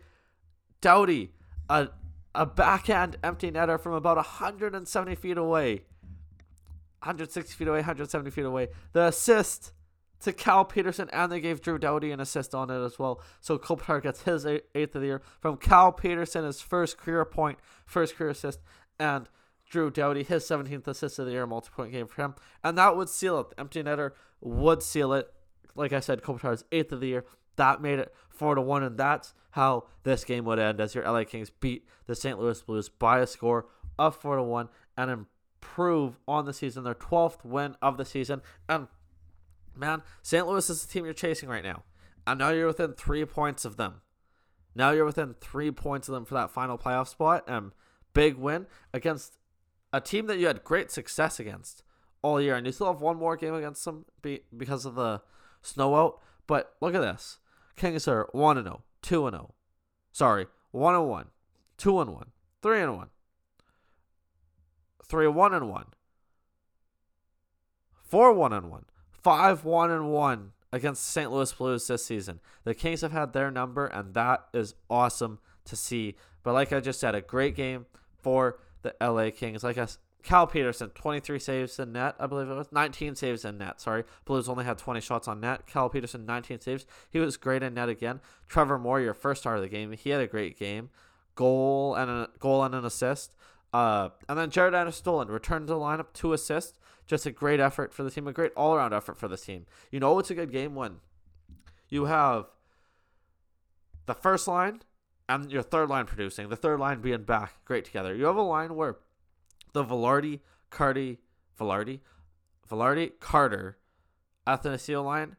Doughty, 0.82 1.32
a 1.70 1.90
a 2.36 2.46
backhand 2.46 3.18
empty 3.24 3.52
netter 3.52 3.80
from 3.80 3.94
about 3.94 4.16
170 4.18 5.16
feet 5.16 5.38
away, 5.38 5.82
160 7.00 7.54
feet 7.56 7.68
away, 7.68 7.80
170 7.80 8.30
feet 8.30 8.46
away. 8.46 8.68
The 8.94 9.06
assist 9.08 9.72
to 10.22 10.34
Cal 10.34 10.66
Petersen, 10.66 11.10
and 11.12 11.32
they 11.32 11.40
gave 11.40 11.62
Drew 11.62 11.78
Doughty 11.78 12.12
an 12.12 12.20
assist 12.20 12.54
on 12.54 12.70
it 12.70 12.84
as 12.84 13.00
well. 13.00 13.22
So 13.40 13.58
Kopitar 13.58 14.02
gets 14.02 14.24
his 14.24 14.46
eighth 14.46 14.96
of 14.96 15.02
the 15.02 15.08
year 15.08 15.22
from 15.40 15.58
Cal 15.58 15.92
Petersen, 15.92 16.46
his 16.46 16.62
first 16.62 16.98
career 16.98 17.24
point, 17.26 17.60
first 17.86 18.16
career 18.16 18.32
assist, 18.32 18.60
and 19.00 19.30
Drew 19.70 19.90
Doughty, 19.90 20.24
his 20.24 20.44
17th 20.44 20.88
assist 20.88 21.20
of 21.20 21.26
the 21.26 21.32
year, 21.32 21.46
multi 21.46 21.70
point 21.74 21.92
game 21.92 22.08
for 22.08 22.22
him. 22.24 22.36
And 22.64 22.78
that 22.78 22.98
would 22.98 23.10
seal 23.10 23.40
it. 23.40 23.52
The 23.52 23.60
empty 23.60 23.84
netter 23.84 24.12
would 24.42 24.84
seal 24.84 25.14
it. 25.14 25.32
Like 25.76 25.94
I 25.94 26.00
said, 26.00 26.22
Kopitar's 26.22 26.66
eighth 26.72 26.92
of 26.92 27.00
the 27.00 27.08
year. 27.08 27.26
That 27.56 27.82
made 27.82 28.00
it 28.00 28.14
4 28.30 28.56
to 28.56 28.62
1, 28.62 28.84
and 28.84 28.98
that's 28.98 29.34
how 29.52 29.86
this 30.04 30.24
game 30.24 30.46
would 30.46 30.60
end 30.60 30.80
as 30.80 30.96
your 30.96 31.04
LA 31.04 31.26
Kings 31.26 31.50
beat 31.50 31.86
the 32.06 32.16
St. 32.16 32.40
Louis 32.40 32.62
Blues 32.62 32.88
by 32.88 33.20
a 33.20 33.28
score 33.28 33.68
of 33.98 34.16
4 34.16 34.38
to 34.38 34.44
1 34.44 34.70
and 34.98 35.28
improve 35.62 36.18
on 36.28 36.46
the 36.46 36.54
season, 36.54 36.84
their 36.84 36.96
12th 36.96 37.44
win 37.44 37.76
of 37.82 37.98
the 37.98 38.06
season. 38.06 38.42
And 38.70 38.88
man, 39.80 40.04
St. 40.22 40.48
Louis 40.48 40.70
is 40.70 40.86
the 40.86 40.92
team 40.92 41.06
you're 41.06 41.14
chasing 41.14 41.50
right 41.50 41.64
now. 41.64 41.84
And 42.28 42.40
now 42.40 42.50
you're 42.50 42.68
within 42.68 42.94
three 42.94 43.26
points 43.26 43.66
of 43.66 43.78
them. 43.78 44.02
Now 44.76 44.92
you're 44.92 45.06
within 45.06 45.36
three 45.40 45.72
points 45.72 46.08
of 46.08 46.14
them 46.14 46.26
for 46.26 46.36
that 46.36 46.52
final 46.52 46.78
playoff 46.78 47.08
spot. 47.08 47.44
And 47.48 47.72
big 48.14 48.36
win 48.36 48.68
against 48.94 49.38
a 49.92 50.02
team 50.02 50.28
that 50.28 50.38
you 50.38 50.48
had 50.48 50.64
great 50.64 50.92
success 50.92 51.40
against 51.40 51.84
all 52.22 52.40
year. 52.40 52.56
And 52.56 52.66
you 52.66 52.72
still 52.72 52.92
have 52.92 53.02
one 53.02 53.18
more 53.18 53.36
game 53.36 53.56
against 53.56 53.84
them 53.86 54.06
be- 54.22 54.44
because 54.56 54.86
of 54.86 54.96
the 54.96 55.22
snow 55.62 55.96
out. 55.96 56.20
But 56.46 56.74
look 56.82 56.94
at 56.94 57.02
this 57.02 57.40
Kings 57.76 58.08
are 58.08 58.28
1 58.34 58.62
0, 58.62 58.84
2 59.02 59.30
0. 59.30 59.54
Sorry, 60.12 60.48
1 60.72 60.96
and 60.96 61.08
1, 61.08 61.28
2 61.78 62.02
and 62.02 62.14
1, 62.14 62.32
3 62.62 62.82
and 62.82 62.98
1, 62.98 63.10
3 65.06 65.28
1 65.28 65.54
and 65.54 65.70
1, 65.70 65.86
4 68.04 68.34
1 68.34 68.54
and 68.54 68.70
1, 68.70 68.86
5 69.24 69.66
1 69.66 69.92
and 69.92 70.12
1 70.12 70.52
against 70.72 71.06
St. 71.06 71.32
Louis 71.32 71.52
Blues 71.54 71.88
this 71.88 72.06
season. 72.06 72.40
The 72.64 72.74
Kings 72.74 73.02
have 73.02 73.12
had 73.12 73.34
their 73.34 73.52
number, 73.52 73.86
and 73.86 74.14
that 74.14 74.46
is 74.54 74.76
awesome 74.90 75.40
to 75.66 75.76
see. 75.76 76.16
But 76.44 76.54
like 76.54 76.72
I 76.72 76.80
just 76.80 77.00
said, 77.00 77.16
a 77.16 77.22
great 77.22 77.56
game 77.56 77.86
for 78.22 78.60
the 78.82 78.96
LA 79.02 79.30
Kings. 79.32 79.64
Like 79.64 79.78
us, 79.78 79.98
Cal 80.24 80.48
Petersen, 80.48 80.90
23 80.90 81.40
saves 81.40 81.80
in 81.80 81.94
net, 81.94 82.16
I 82.20 82.28
believe 82.28 82.50
it 82.50 82.56
was. 82.56 82.72
19 82.72 83.16
saves 83.16 83.46
in 83.46 83.58
net, 83.58 83.80
sorry. 83.80 84.04
Blues 84.26 84.50
only 84.50 84.66
had 84.66 84.78
20 84.78 85.00
shots 85.02 85.28
on 85.28 85.40
net. 85.40 85.66
Cal 85.66 85.90
Petersen, 85.90 86.26
19 86.26 86.60
saves. 86.60 86.86
He 87.10 87.20
was 87.20 87.38
great 87.38 87.64
in 87.64 87.74
net 87.74 87.90
again. 87.90 88.20
Trevor 88.48 88.78
Moore, 88.78 89.00
your 89.00 89.14
first 89.14 89.42
star 89.42 89.56
of 89.56 89.62
the 89.62 89.70
game, 89.70 89.92
he 89.94 90.10
had 90.10 90.22
a 90.22 90.28
great 90.28 90.58
game. 90.58 90.90
Goal 91.36 91.96
and 91.96 92.12
a 92.12 92.30
goal 92.40 92.64
and 92.64 92.76
an 92.76 92.86
assist. 92.86 93.34
Uh, 93.72 94.10
and 94.28 94.38
then 94.38 94.50
Jaret 94.50 94.74
Anderson 94.74 95.28
returned 95.28 95.68
to 95.68 95.74
the 95.74 95.80
lineup, 95.80 96.08
two 96.14 96.34
assists. 96.34 96.79
Just 97.10 97.26
a 97.26 97.32
great 97.32 97.60
effort 97.60 97.92
for 97.92 98.04
the 98.04 98.12
team, 98.12 98.28
a 98.28 98.32
great 98.32 98.52
all 98.56 98.76
around 98.76 98.94
effort 98.94 99.18
for 99.18 99.28
this 99.28 99.42
team. 99.42 99.66
You 99.92 100.00
know 100.00 100.20
it's 100.20 100.30
a 100.30 100.36
good 100.36 100.52
game 100.52 100.76
when 100.76 100.98
you 101.90 102.06
have 102.06 102.46
the 104.06 104.14
first 104.14 104.48
line 104.48 104.84
and 105.28 105.52
your 105.52 105.64
third 105.64 105.90
line 105.90 106.06
producing, 106.06 106.50
the 106.50 106.56
third 106.56 106.80
line 106.80 107.02
being 107.02 107.24
back 107.24 107.66
great 107.66 107.84
together. 107.84 108.14
You 108.16 108.26
have 108.26 108.36
a 108.36 108.44
line 108.44 108.76
where 108.76 108.98
the 109.74 109.84
Vilardi, 109.84 110.42
Cardi, 110.70 111.18
Vilardi, 111.60 112.02
Vilardi, 112.70 113.14
Carter, 113.20 113.80
Athanasiou 114.46 115.04
line 115.04 115.36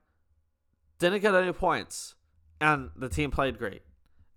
didn't 0.98 1.20
get 1.20 1.36
any 1.36 1.52
points, 1.52 2.16
and 2.60 2.90
the 2.96 3.08
team 3.08 3.30
played 3.30 3.58
great, 3.58 3.82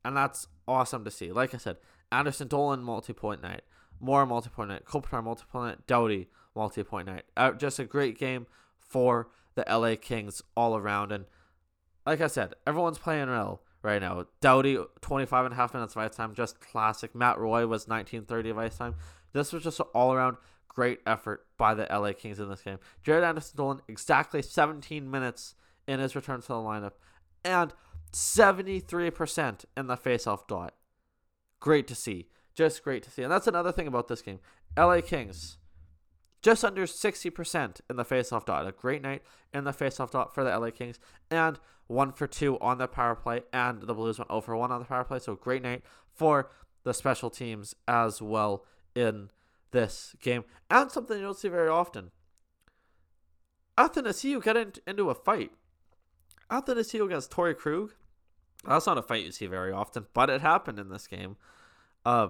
and 0.06 0.16
that's 0.16 0.48
awesome 0.68 1.04
to 1.04 1.10
see. 1.10 1.32
Like 1.32 1.56
I 1.56 1.58
said, 1.58 1.78
Anderson 2.12 2.48
Dolan 2.48 2.84
multi-point 2.84 3.42
night, 3.42 3.64
Moore 4.00 4.28
multi-point 4.28 4.70
night, 4.70 4.86
Kopitar 4.86 5.24
multi-point 5.24 5.66
night, 5.66 5.88
Doughty 5.88 6.30
multi-point 6.56 7.08
night. 7.08 7.24
Uh, 7.36 7.52
just 7.52 7.80
a 7.80 7.86
great 7.86 8.18
game 8.18 8.48
for 8.80 9.30
the 9.56 9.66
LA 9.70 9.96
Kings 10.00 10.42
all 10.56 10.76
around, 10.76 11.12
and 11.12 11.26
like 12.06 12.22
I 12.22 12.28
said, 12.28 12.54
everyone's 12.68 12.98
playing 12.98 13.30
well 13.30 13.62
right 13.82 14.02
now. 14.02 14.26
Doughty, 14.42 14.78
25 15.02 15.46
and 15.46 15.54
a 15.54 15.58
half 15.58 15.74
minutes 15.74 15.96
of 15.96 16.02
ice 16.02 16.16
time, 16.16 16.34
just 16.34 16.60
classic. 16.60 17.14
Matt 17.16 17.38
Roy 17.38 17.68
was 17.68 17.88
1930 17.88 18.50
of 18.50 18.58
ice 18.58 18.78
time. 18.78 18.96
This 19.34 19.54
was 19.54 19.64
just 19.64 19.80
an 19.80 19.86
all 19.94 20.14
around 20.14 20.38
great 20.68 21.00
effort 21.06 21.46
by 21.58 21.74
the 21.74 21.88
LA 21.90 22.14
Kings 22.14 22.40
in 22.40 22.50
this 22.50 22.62
game. 22.62 22.80
Jaret 23.06 23.24
Anderson 23.24 23.58
Dolan, 23.58 23.82
exactly 23.88 24.42
17 24.42 25.10
minutes 25.10 25.56
in 25.88 26.00
his 26.00 26.16
return 26.16 26.42
to 26.42 26.48
the 26.48 26.54
lineup, 26.56 26.94
and 27.44 27.74
73% 28.12 29.66
in 29.76 29.88
the 29.88 29.98
faceoff 29.98 30.48
dot. 30.48 30.74
Great 31.60 31.88
to 31.88 31.96
see. 31.96 32.28
Just 32.54 32.84
great 32.84 33.04
to 33.04 33.12
see. 33.12 33.24
And 33.24 33.32
that's 33.32 33.48
another 33.48 33.72
thing 33.72 33.88
about 33.88 34.08
this 34.08 34.22
game. 34.22 34.40
LA 34.78 35.02
Kings, 35.02 35.58
just 36.44 36.64
under 36.66 36.86
60% 36.86 37.82
in 37.90 37.96
the 37.96 38.06
faceoff 38.06 38.46
dot. 38.46 38.68
A 38.68 38.72
great 38.72 39.02
night 39.02 39.24
in 39.54 39.64
the 39.64 39.72
faceoff 39.72 40.12
dot 40.12 40.36
for 40.36 40.44
the 40.44 40.56
LA 40.56 40.70
Kings. 40.70 41.00
And 41.32 41.58
one 41.88 42.12
for 42.12 42.28
two 42.28 42.60
on 42.60 42.78
the 42.78 42.88
power 42.88 43.16
play. 43.16 43.44
And 43.52 43.82
the 43.82 43.94
Blues 43.94 44.20
went 44.20 44.30
0 44.30 44.42
for 44.42 44.56
1 44.56 44.72
on 44.72 44.80
the 44.80 44.86
power 44.86 45.06
play. 45.06 45.20
So 45.20 45.36
great 45.36 45.64
night 45.64 45.84
for 46.14 46.52
the 46.84 46.94
special 46.94 47.30
teams 47.30 47.74
as 47.88 48.22
well 48.22 48.66
in 48.94 49.32
this 49.72 50.16
game. 50.22 50.44
And 50.70 50.92
something 50.92 51.18
you 51.18 51.24
don't 51.24 51.38
see 51.38 51.48
very 51.48 51.70
often. 51.70 52.12
Athanasiou 53.78 54.44
got 54.44 54.58
in, 54.58 54.74
into 54.86 55.10
a 55.10 55.16
fight. 55.16 55.52
Athanasiou 56.52 57.06
against 57.06 57.32
Torey 57.32 57.58
Krug. 57.58 57.94
That's 58.68 58.86
not 58.86 58.98
a 58.98 59.02
fight 59.02 59.26
you 59.26 59.32
see 59.32 59.48
very 59.48 59.72
often, 59.72 60.06
but 60.14 60.30
it 60.30 60.42
happened 60.42 60.78
in 60.78 60.90
this 60.90 61.08
game. 61.08 61.38
Uh, 62.06 62.30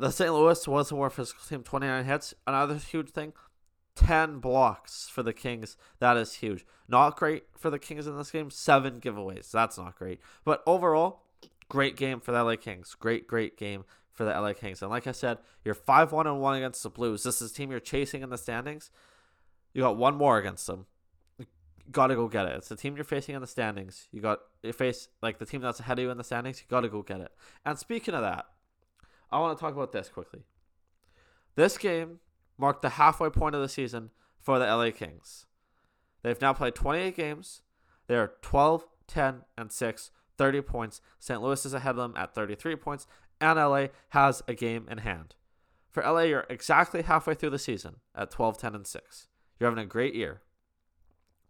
the 0.00 0.10
St. 0.10 0.32
Louis 0.32 0.66
was 0.66 0.90
a 0.90 0.94
more 0.94 1.10
physical 1.10 1.42
team, 1.46 1.62
29 1.62 2.04
hits. 2.04 2.34
Another 2.46 2.76
huge 2.76 3.10
thing, 3.10 3.32
10 3.96 4.38
blocks 4.38 5.08
for 5.08 5.22
the 5.22 5.32
Kings. 5.32 5.76
That 5.98 6.16
is 6.16 6.34
huge. 6.34 6.64
Not 6.88 7.16
great 7.16 7.44
for 7.56 7.70
the 7.70 7.78
Kings 7.78 8.06
in 8.06 8.16
this 8.16 8.30
game. 8.30 8.50
Seven 8.50 9.00
giveaways. 9.00 9.50
That's 9.50 9.78
not 9.78 9.96
great. 9.96 10.20
But 10.44 10.62
overall, 10.66 11.24
great 11.68 11.96
game 11.96 12.20
for 12.20 12.32
the 12.32 12.42
LA 12.42 12.56
Kings. 12.56 12.96
Great, 12.98 13.26
great 13.26 13.58
game 13.58 13.84
for 14.10 14.24
the 14.24 14.32
LA 14.32 14.54
Kings. 14.54 14.80
And 14.82 14.90
like 14.90 15.06
I 15.06 15.12
said, 15.12 15.38
you're 15.64 15.74
5 15.74 16.12
1 16.12 16.38
1 16.38 16.56
against 16.56 16.82
the 16.82 16.90
Blues. 16.90 17.22
This 17.22 17.42
is 17.42 17.52
team 17.52 17.70
you're 17.70 17.78
chasing 17.78 18.22
in 18.22 18.30
the 18.30 18.38
standings. 18.38 18.90
You 19.74 19.82
got 19.82 19.96
one 19.96 20.16
more 20.16 20.38
against 20.38 20.66
them. 20.66 20.86
You 21.38 21.46
gotta 21.90 22.14
go 22.14 22.26
get 22.26 22.46
it. 22.46 22.56
It's 22.56 22.68
the 22.68 22.76
team 22.76 22.96
you're 22.96 23.04
facing 23.04 23.34
in 23.34 23.40
the 23.40 23.46
standings. 23.46 24.08
You 24.12 24.20
got 24.20 24.40
you 24.62 24.72
face 24.72 25.08
like 25.22 25.38
the 25.38 25.46
team 25.46 25.60
that's 25.60 25.80
ahead 25.80 25.98
of 25.98 26.02
you 26.02 26.10
in 26.10 26.18
the 26.18 26.24
standings. 26.24 26.60
You 26.60 26.66
gotta 26.68 26.88
go 26.88 27.02
get 27.02 27.20
it. 27.20 27.32
And 27.64 27.78
speaking 27.78 28.14
of 28.14 28.22
that, 28.22 28.46
I 29.32 29.38
want 29.38 29.56
to 29.56 29.60
talk 29.60 29.74
about 29.74 29.92
this 29.92 30.08
quickly. 30.08 30.40
This 31.54 31.78
game 31.78 32.20
marked 32.58 32.82
the 32.82 32.90
halfway 32.90 33.30
point 33.30 33.54
of 33.54 33.60
the 33.60 33.68
season 33.68 34.10
for 34.40 34.58
the 34.58 34.66
LA 34.66 34.90
Kings. 34.90 35.46
They've 36.22 36.40
now 36.40 36.52
played 36.52 36.74
28 36.74 37.16
games. 37.16 37.62
They 38.06 38.16
are 38.16 38.32
12, 38.42 38.86
10, 39.06 39.42
and 39.56 39.72
6, 39.72 40.10
30 40.36 40.60
points. 40.62 41.00
St. 41.18 41.40
Louis 41.40 41.64
is 41.64 41.74
ahead 41.74 41.90
of 41.90 41.96
them 41.96 42.14
at 42.16 42.34
33 42.34 42.76
points, 42.76 43.06
and 43.40 43.58
LA 43.58 43.86
has 44.10 44.42
a 44.48 44.54
game 44.54 44.86
in 44.90 44.98
hand. 44.98 45.34
For 45.90 46.02
LA, 46.02 46.20
you're 46.20 46.46
exactly 46.48 47.02
halfway 47.02 47.34
through 47.34 47.50
the 47.50 47.58
season 47.58 47.96
at 48.14 48.30
12, 48.30 48.58
10, 48.58 48.74
and 48.74 48.86
6. 48.86 49.26
You're 49.58 49.70
having 49.70 49.84
a 49.84 49.88
great 49.88 50.14
year. 50.14 50.42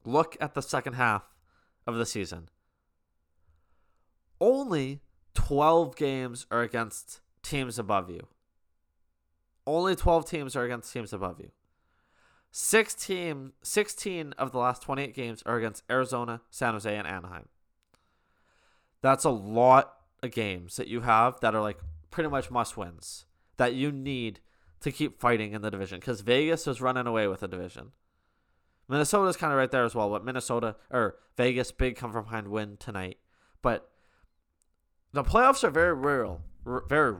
Look 0.05 0.37
at 0.41 0.55
the 0.55 0.63
second 0.63 0.95
half 0.95 1.25
of 1.87 1.97
the 1.97 2.07
season. 2.07 2.49
Only 4.41 5.01
12 5.35 5.95
games 5.97 6.47
are 6.51 6.63
against 6.63 7.21
teams 7.43 7.79
above 7.79 8.11
you. 8.11 8.27
Only 9.67 9.95
12 9.95 10.29
teams 10.29 10.57
are 10.57 10.65
against 10.65 10.93
teams 10.93 11.13
above 11.13 11.41
you. 11.41 11.51
16, 12.53 13.53
16 13.63 14.33
of 14.37 14.51
the 14.51 14.59
last 14.59 14.83
28 14.83 15.15
games 15.15 15.43
are 15.47 15.57
against 15.57 15.85
Arizona, 15.89 16.41
San 16.51 16.73
Jose, 16.73 16.97
and 16.97 17.07
Anaheim. 17.07 17.49
That's 19.03 19.25
a 19.25 19.31
lot 19.31 19.95
of 20.23 20.33
games 20.33 20.77
that 20.77 20.89
you 20.89 21.03
have 21.03 21.41
that 21.41 21.55
are 21.55 21.63
like 21.63 21.79
pretty 22.11 22.29
much 22.29 22.51
must 22.51 22.77
wins 22.77 23.27
that 23.57 23.75
you 23.75 23.93
need 23.93 24.41
to 24.81 24.91
keep 24.91 25.21
fighting 25.21 25.53
in 25.53 25.63
the 25.63 25.71
division 25.71 26.01
because 26.01 26.23
Vegas 26.23 26.67
is 26.67 26.81
running 26.81 27.07
away 27.07 27.29
with 27.29 27.41
the 27.41 27.49
division. 27.49 27.93
Minnesota's 28.89 29.37
kind 29.37 29.53
of 29.53 29.59
right 29.59 29.71
there 29.71 29.85
as 29.85 29.95
well, 29.95 30.11
but 30.11 30.25
Minnesota 30.25 30.75
or 30.91 31.17
Vegas 31.37 31.71
big 31.71 31.97
come 31.97 32.11
from 32.11 32.25
behind 32.25 32.49
win 32.49 32.77
tonight. 32.79 33.19
But 33.63 33.89
the 35.13 35.23
playoffs 35.23 35.63
are 35.63 35.71
very 35.71 35.95
real, 35.95 36.41
very 36.89 37.15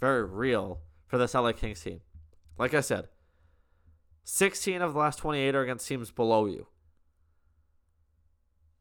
very 0.00 0.24
real 0.24 0.80
for 1.06 1.18
this 1.18 1.34
LA 1.34 1.52
Kings 1.52 1.80
team. 1.80 2.00
Like 2.58 2.74
I 2.74 2.80
said, 2.80 3.08
16 4.24 4.82
of 4.82 4.94
the 4.94 4.98
last 4.98 5.18
28 5.18 5.54
are 5.54 5.62
against 5.62 5.86
teams 5.86 6.10
below 6.10 6.46
you. 6.46 6.66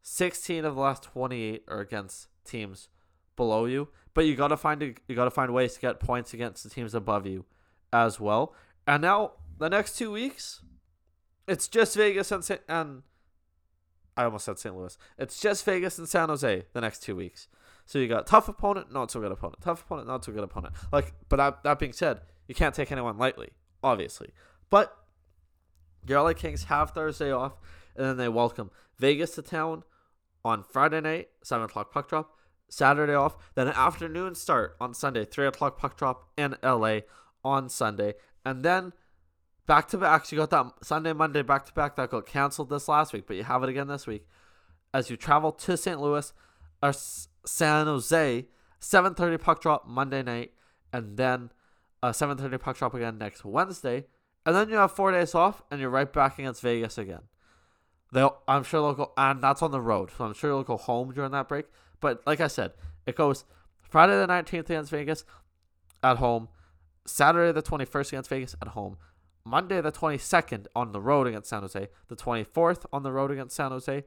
16 0.02 0.66
of 0.66 0.76
the 0.76 0.82
last 0.82 1.04
28 1.04 1.64
are 1.68 1.80
against 1.80 2.28
teams 2.46 2.90
below 3.36 3.66
you, 3.66 3.90
but 4.14 4.26
you 4.26 4.36
got 4.36 4.50
to 4.50 4.58
find 4.58 4.82
a, 4.82 4.94
you 5.08 5.16
got 5.16 5.26
to 5.26 5.32
find 5.32 5.54
ways 5.54 5.74
to 5.74 5.82
get 5.82 6.00
points 6.00 6.34
against 6.34 6.64
the 6.64 6.70
teams 6.70 6.94
above 6.94 7.26
you 7.26 7.46
as 7.92 8.20
well. 8.20 8.54
And 8.88 9.02
now 9.02 9.34
the 9.58 9.70
next 9.70 9.98
2 9.98 10.12
weeks 10.12 10.62
it's 11.48 11.68
just 11.68 11.96
Vegas 11.96 12.32
and 12.32 12.60
and 12.68 13.04
I 14.18 14.24
almost 14.24 14.46
said 14.46 14.58
St. 14.58 14.76
Louis. 14.76 14.98
It's 15.18 15.40
just 15.40 15.66
Vegas 15.66 15.98
and 15.98 16.08
San 16.08 16.30
Jose 16.30 16.66
the 16.72 16.82
next 16.82 17.04
2 17.04 17.16
weeks. 17.16 17.48
So 17.86 18.00
you 18.00 18.08
got 18.08 18.26
tough 18.28 18.48
opponent, 18.48 18.92
not 18.92 19.12
so 19.12 19.20
good 19.20 19.32
opponent. 19.32 19.62
Tough 19.62 19.84
opponent, 19.84 20.08
not 20.08 20.26
so 20.26 20.32
good 20.32 20.44
opponent. 20.44 20.74
Like, 20.92 21.14
but 21.30 21.38
that, 21.38 21.64
that 21.64 21.80
being 21.80 21.94
said, 21.94 22.22
you 22.48 22.56
can't 22.56 22.74
take 22.74 22.92
anyone 22.92 23.18
lightly, 23.18 23.50
obviously. 23.84 24.32
But 24.70 24.96
your 26.08 26.22
LA 26.22 26.34
Kings 26.34 26.66
have 26.66 26.92
Thursday 26.92 27.32
off, 27.32 27.54
and 27.96 28.06
then 28.06 28.18
they 28.18 28.30
welcome 28.30 28.72
Vegas 28.98 29.32
to 29.36 29.42
town 29.42 29.84
on 30.44 30.64
Friday 30.64 31.02
night, 31.02 31.30
seven 31.44 31.66
o'clock 31.66 31.92
puck 31.92 32.10
drop. 32.10 32.32
Saturday 32.68 33.14
off, 33.14 33.38
then 33.54 33.68
an 33.68 33.74
afternoon 33.76 34.34
start 34.34 34.76
on 34.82 34.94
Sunday, 34.94 35.24
three 35.24 35.46
o'clock 35.46 35.78
puck 35.78 35.98
drop 35.98 36.30
in 36.36 36.56
LA 36.64 37.02
on 37.44 37.70
Sunday, 37.70 38.16
and 38.44 38.64
then 38.64 38.92
back 39.68 39.88
to 39.90 39.98
back. 39.98 40.32
You 40.32 40.40
got 40.40 40.50
that 40.50 40.74
Sunday, 40.84 41.14
Monday 41.14 41.44
back 41.44 41.66
to 41.68 41.74
back 41.74 41.96
that 41.96 42.10
got 42.10 42.26
canceled 42.26 42.72
this 42.72 42.88
last 42.88 43.14
week, 43.14 43.26
but 43.28 43.36
you 43.36 43.44
have 43.44 43.62
it 43.64 43.70
again 43.70 43.88
this 43.88 44.08
week 44.08 44.28
as 44.94 45.10
you 45.10 45.18
travel 45.18 45.52
to 45.52 45.78
St. 45.78 46.02
Louis 46.02 46.34
or 46.86 46.94
San 47.46 47.86
Jose. 47.86 48.46
7:30 48.86 49.38
puck 49.40 49.62
drop 49.62 49.88
Monday 49.88 50.22
night, 50.22 50.54
and 50.94 51.18
then 51.18 51.52
a 52.04 52.14
7:30 52.14 52.60
puck 52.60 52.78
drop 52.78 52.94
again 52.94 53.18
next 53.18 53.44
Wednesday, 53.44 54.06
and 54.46 54.56
then 54.56 54.70
you 54.70 54.76
have 54.76 54.92
four 54.92 55.12
days 55.12 55.34
off, 55.34 55.64
and 55.72 55.82
you're 55.82 55.90
right 55.90 56.12
back 56.12 56.38
against 56.38 56.62
Vegas 56.62 56.98
again. 56.98 57.24
They'll, 58.12 58.38
I'm 58.48 58.64
sure 58.64 58.82
they'll 58.82 59.06
go, 59.06 59.12
and 59.18 59.42
that's 59.42 59.64
on 59.64 59.72
the 59.72 59.82
road, 59.82 60.12
so 60.16 60.26
I'm 60.26 60.34
sure 60.34 60.52
they'll 60.52 60.64
go 60.64 60.78
home 60.78 61.14
during 61.14 61.32
that 61.32 61.48
break. 61.48 61.66
But 62.00 62.22
like 62.28 62.40
I 62.40 62.48
said, 62.48 62.74
it 63.08 63.16
goes 63.16 63.46
Friday 63.82 64.18
the 64.18 64.28
19th 64.28 64.66
against 64.66 64.92
Vegas 64.92 65.26
at 66.04 66.18
home, 66.18 66.50
Saturday 67.06 67.52
the 67.52 67.64
21st 67.64 68.10
against 68.10 68.30
Vegas 68.30 68.56
at 68.62 68.70
home, 68.70 68.98
Monday 69.44 69.82
the 69.82 69.92
22nd 69.92 70.68
on 70.76 70.92
the 70.92 71.02
road 71.02 71.26
against 71.26 71.50
San 71.50 71.62
Jose, 71.62 71.88
the 72.08 72.16
24th 72.16 72.86
on 72.94 73.02
the 73.02 73.12
road 73.12 73.32
against 73.32 73.56
San 73.56 73.72
Jose, 73.72 74.04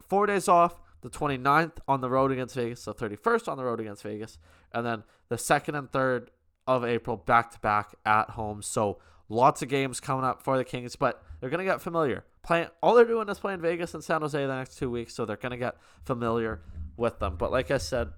four 0.00 0.26
days 0.26 0.48
off, 0.48 0.80
the 1.02 1.10
29th 1.10 1.78
on 1.88 2.00
the 2.00 2.10
road 2.10 2.30
against 2.30 2.54
Vegas, 2.54 2.84
the 2.84 2.94
31st 2.94 3.48
on 3.48 3.56
the 3.56 3.64
road 3.64 3.80
against 3.80 4.02
Vegas, 4.02 4.38
and 4.72 4.84
then 4.84 5.02
the 5.28 5.36
2nd 5.36 5.78
and 5.78 5.90
3rd 5.90 6.28
of 6.66 6.84
April 6.84 7.16
back 7.16 7.50
to 7.52 7.58
back 7.60 7.94
at 8.04 8.30
home. 8.30 8.62
So 8.62 8.98
lots 9.28 9.62
of 9.62 9.68
games 9.68 10.00
coming 10.00 10.24
up 10.24 10.42
for 10.42 10.56
the 10.56 10.64
Kings, 10.64 10.96
but 10.96 11.22
they're 11.40 11.50
going 11.50 11.64
to 11.64 11.70
get 11.70 11.80
familiar. 11.80 12.24
Playing 12.42 12.68
all 12.82 12.94
they're 12.94 13.04
doing 13.04 13.28
is 13.28 13.38
playing 13.38 13.60
Vegas 13.60 13.94
and 13.94 14.04
San 14.04 14.20
Jose 14.20 14.38
the 14.38 14.54
next 14.54 14.76
2 14.76 14.90
weeks, 14.90 15.14
so 15.14 15.24
they're 15.24 15.36
going 15.36 15.50
to 15.50 15.56
get 15.56 15.76
familiar 16.04 16.62
with 16.96 17.18
them. 17.18 17.36
But 17.36 17.50
like 17.50 17.70
I 17.70 17.78
said, 17.78 18.08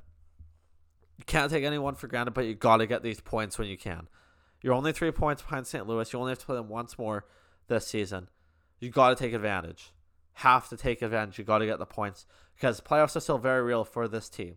you 1.19 1.25
can't 1.25 1.51
take 1.51 1.65
anyone 1.65 1.95
for 1.95 2.09
granted, 2.09 2.33
but 2.33 2.47
you 2.47 2.55
got 2.55 2.79
to 2.79 2.87
get 2.87 3.03
these 3.03 3.21
points 3.21 3.59
when 3.59 3.69
you 3.69 3.77
can. 3.77 4.09
You're 4.61 4.75
only 4.75 4.93
3 4.93 5.11
points 5.13 5.43
behind 5.43 5.67
St. 5.67 5.87
Louis. 5.87 6.13
You 6.13 6.19
only 6.19 6.31
have 6.31 6.39
to 6.39 6.47
play 6.47 6.57
them 6.57 6.69
once 6.69 6.99
more 6.99 7.27
this 7.69 7.87
season. 7.87 8.29
You 8.81 8.91
got 8.91 9.11
to 9.11 9.17
take 9.17 9.33
advantage. 9.33 9.93
Have 10.35 10.69
to 10.71 10.77
take 10.77 11.03
advantage. 11.03 11.39
You 11.39 11.45
got 11.45 11.59
to 11.59 11.67
get 11.67 11.79
the 11.79 11.87
points 11.87 12.27
because 12.55 12.81
playoffs 12.81 13.17
are 13.17 13.21
still 13.21 13.39
very 13.39 13.63
real 13.63 13.85
for 13.85 14.09
this 14.09 14.29
team. 14.29 14.57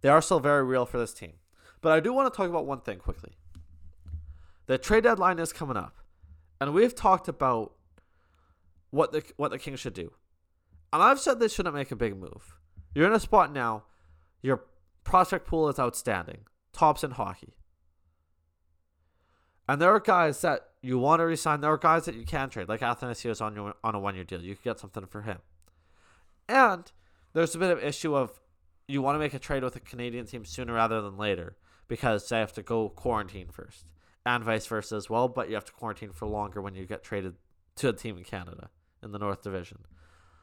They 0.00 0.08
are 0.08 0.22
still 0.22 0.40
very 0.40 0.64
real 0.64 0.86
for 0.86 0.98
this 0.98 1.14
team. 1.14 1.34
But 1.80 1.92
I 1.92 2.00
do 2.00 2.12
want 2.12 2.32
to 2.32 2.36
talk 2.36 2.48
about 2.48 2.66
one 2.66 2.80
thing 2.80 2.98
quickly. 2.98 3.32
The 4.66 4.78
trade 4.78 5.04
deadline 5.04 5.38
is 5.38 5.52
coming 5.52 5.76
up, 5.76 5.96
and 6.60 6.72
we've 6.72 6.94
talked 6.94 7.28
about 7.28 7.72
what 8.90 9.12
the 9.12 9.22
what 9.36 9.50
the 9.50 9.58
Kings 9.58 9.80
should 9.80 9.94
do. 9.94 10.12
And 10.92 11.02
I've 11.02 11.20
said 11.20 11.40
they 11.40 11.48
shouldn't 11.48 11.74
make 11.74 11.90
a 11.90 11.96
big 11.96 12.16
move. 12.16 12.56
You're 12.94 13.06
in 13.06 13.12
a 13.12 13.20
spot 13.20 13.52
now. 13.52 13.84
Your 14.42 14.64
prospect 15.02 15.46
pool 15.46 15.68
is 15.68 15.78
outstanding, 15.78 16.46
tops 16.72 17.02
in 17.02 17.12
hockey. 17.12 17.54
And 19.68 19.80
there 19.80 19.90
are 19.90 20.00
guys 20.00 20.40
that 20.42 20.68
you 20.82 20.98
want 20.98 21.20
to 21.20 21.24
resign. 21.24 21.60
There 21.60 21.72
are 21.72 21.78
guys 21.78 22.04
that 22.04 22.14
you 22.14 22.24
can 22.24 22.50
trade, 22.50 22.68
like 22.68 22.80
Athanasiou's 22.80 23.40
on 23.40 23.54
your, 23.54 23.74
on 23.82 23.94
a 23.94 23.98
one 23.98 24.14
year 24.14 24.24
deal. 24.24 24.42
You 24.42 24.54
could 24.54 24.64
get 24.64 24.78
something 24.78 25.06
for 25.06 25.22
him. 25.22 25.38
And 26.48 26.90
there's 27.32 27.54
a 27.54 27.58
bit 27.58 27.70
of 27.70 27.82
issue 27.82 28.14
of 28.14 28.40
you 28.86 29.00
want 29.02 29.14
to 29.16 29.18
make 29.18 29.34
a 29.34 29.38
trade 29.38 29.64
with 29.64 29.76
a 29.76 29.80
Canadian 29.80 30.26
team 30.26 30.44
sooner 30.44 30.74
rather 30.74 31.00
than 31.00 31.16
later 31.16 31.56
because 31.88 32.28
they 32.28 32.38
have 32.38 32.52
to 32.52 32.62
go 32.62 32.88
quarantine 32.88 33.48
first, 33.50 33.86
and 34.26 34.44
vice 34.44 34.66
versa 34.66 34.96
as 34.96 35.08
well. 35.10 35.28
But 35.28 35.48
you 35.48 35.54
have 35.54 35.64
to 35.66 35.72
quarantine 35.72 36.12
for 36.12 36.26
longer 36.26 36.60
when 36.60 36.74
you 36.74 36.86
get 36.86 37.02
traded 37.02 37.34
to 37.76 37.88
a 37.88 37.92
team 37.92 38.18
in 38.18 38.24
Canada 38.24 38.70
in 39.02 39.12
the 39.12 39.18
North 39.18 39.42
Division. 39.42 39.78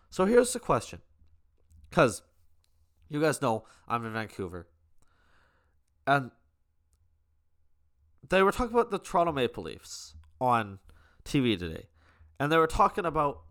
So 0.09 0.25
here's 0.25 0.53
the 0.53 0.59
question, 0.59 1.01
because 1.89 2.21
you 3.09 3.21
guys 3.21 3.41
know 3.41 3.63
I'm 3.87 4.05
in 4.05 4.13
Vancouver, 4.13 4.67
and 6.05 6.31
they 8.27 8.43
were 8.43 8.51
talking 8.51 8.73
about 8.73 8.91
the 8.91 8.99
Toronto 8.99 9.31
Maple 9.31 9.63
Leafs 9.63 10.15
on 10.39 10.79
TV 11.23 11.57
today, 11.57 11.87
and 12.39 12.51
they 12.51 12.57
were 12.57 12.67
talking 12.67 13.05
about 13.05 13.41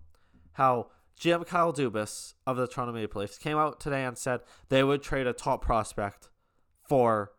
how 0.52 0.90
GM 1.20 1.46
Kyle 1.46 1.70
Dubas 1.70 2.32
of 2.46 2.56
the 2.56 2.66
Toronto 2.66 2.94
Maple 2.94 3.20
Leafs 3.20 3.36
came 3.36 3.58
out 3.58 3.78
today 3.78 4.04
and 4.06 4.16
said 4.16 4.40
they 4.70 4.82
would 4.82 5.02
trade 5.02 5.26
a 5.26 5.34
top 5.34 5.62
prospect 5.62 6.30
for 6.82 7.32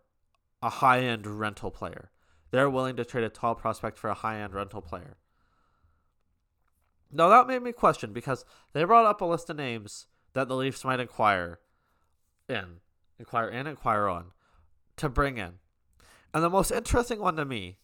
a 0.61 0.69
high 0.69 0.99
end 0.99 1.25
rental 1.25 1.71
player. 1.71 2.11
They're 2.51 2.69
willing 2.69 2.95
to 2.97 3.05
trade 3.05 3.23
a 3.23 3.29
top 3.29 3.59
prospect 3.59 3.97
for 3.97 4.11
a 4.11 4.13
high 4.13 4.39
end 4.39 4.53
rental 4.53 4.81
player. 4.81 5.17
Now 7.11 7.27
that 7.29 7.47
made 7.47 7.63
me 7.63 7.71
question 7.71 8.13
because 8.13 8.45
they 8.73 8.83
brought 8.83 9.07
up 9.07 9.19
a 9.19 9.25
list 9.25 9.49
of 9.49 9.57
names 9.57 10.05
that 10.33 10.47
the 10.47 10.55
Leafs 10.55 10.85
might 10.85 10.99
inquire 10.99 11.59
in, 12.47 12.81
inquire 13.17 13.47
and 13.47 13.67
inquire 13.67 14.07
on 14.07 14.27
to 14.97 15.09
bring 15.09 15.39
in. 15.39 15.53
And 16.35 16.43
the 16.43 16.51
most 16.51 16.69
interesting 16.69 17.19
one 17.19 17.35
to 17.35 17.45
me 17.45 17.79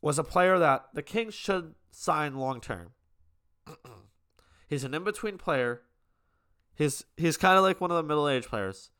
was 0.00 0.18
a 0.18 0.24
player 0.24 0.58
that 0.58 0.86
the 0.94 1.02
Kings 1.02 1.34
should 1.34 1.74
sign 1.90 2.36
long 2.36 2.62
term. 2.62 2.92
he's 4.72 4.84
an 4.84 4.94
in 4.94 5.04
between 5.04 5.36
player. 5.36 5.82
He's 6.74 7.04
he's 7.18 7.36
kind 7.36 7.58
of 7.58 7.62
like 7.62 7.80
one 7.80 7.90
of 7.90 7.96
the 7.98 8.02
middle 8.02 8.26
aged 8.26 8.48
players, 8.48 8.90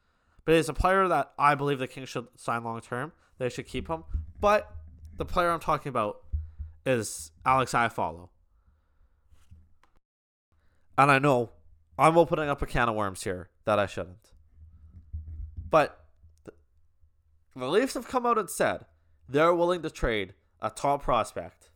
but 0.44 0.54
he's 0.54 0.68
a 0.68 0.74
player 0.74 1.08
that 1.08 1.32
I 1.38 1.54
believe 1.54 1.78
the 1.78 1.88
Kings 1.88 2.10
should 2.10 2.26
sign 2.36 2.62
long 2.62 2.80
term. 2.82 3.12
They 3.38 3.48
should 3.48 3.66
keep 3.66 3.88
him. 3.88 4.04
But 4.38 4.70
the 5.16 5.24
player 5.24 5.50
I'm 5.50 5.60
talking 5.60 5.88
about 5.88 6.20
is 6.84 7.32
Alex 7.46 7.72
Iafallo. 7.72 8.28
And 10.98 11.10
I 11.10 11.18
know 11.18 11.52
I'm 11.98 12.18
opening 12.18 12.50
up 12.50 12.60
a 12.60 12.66
can 12.66 12.90
of 12.90 12.94
worms 12.94 13.24
here 13.24 13.48
that 13.64 13.78
I 13.78 13.86
shouldn't. 13.86 14.32
But 15.70 16.04
the 17.56 17.66
Leafs 17.66 17.94
have 17.94 18.06
come 18.06 18.26
out 18.26 18.36
and 18.36 18.50
said 18.50 18.84
they're 19.26 19.54
willing 19.54 19.80
to 19.82 19.90
trade 19.90 20.34
a 20.60 20.68
top 20.68 21.02
prospect 21.02 21.70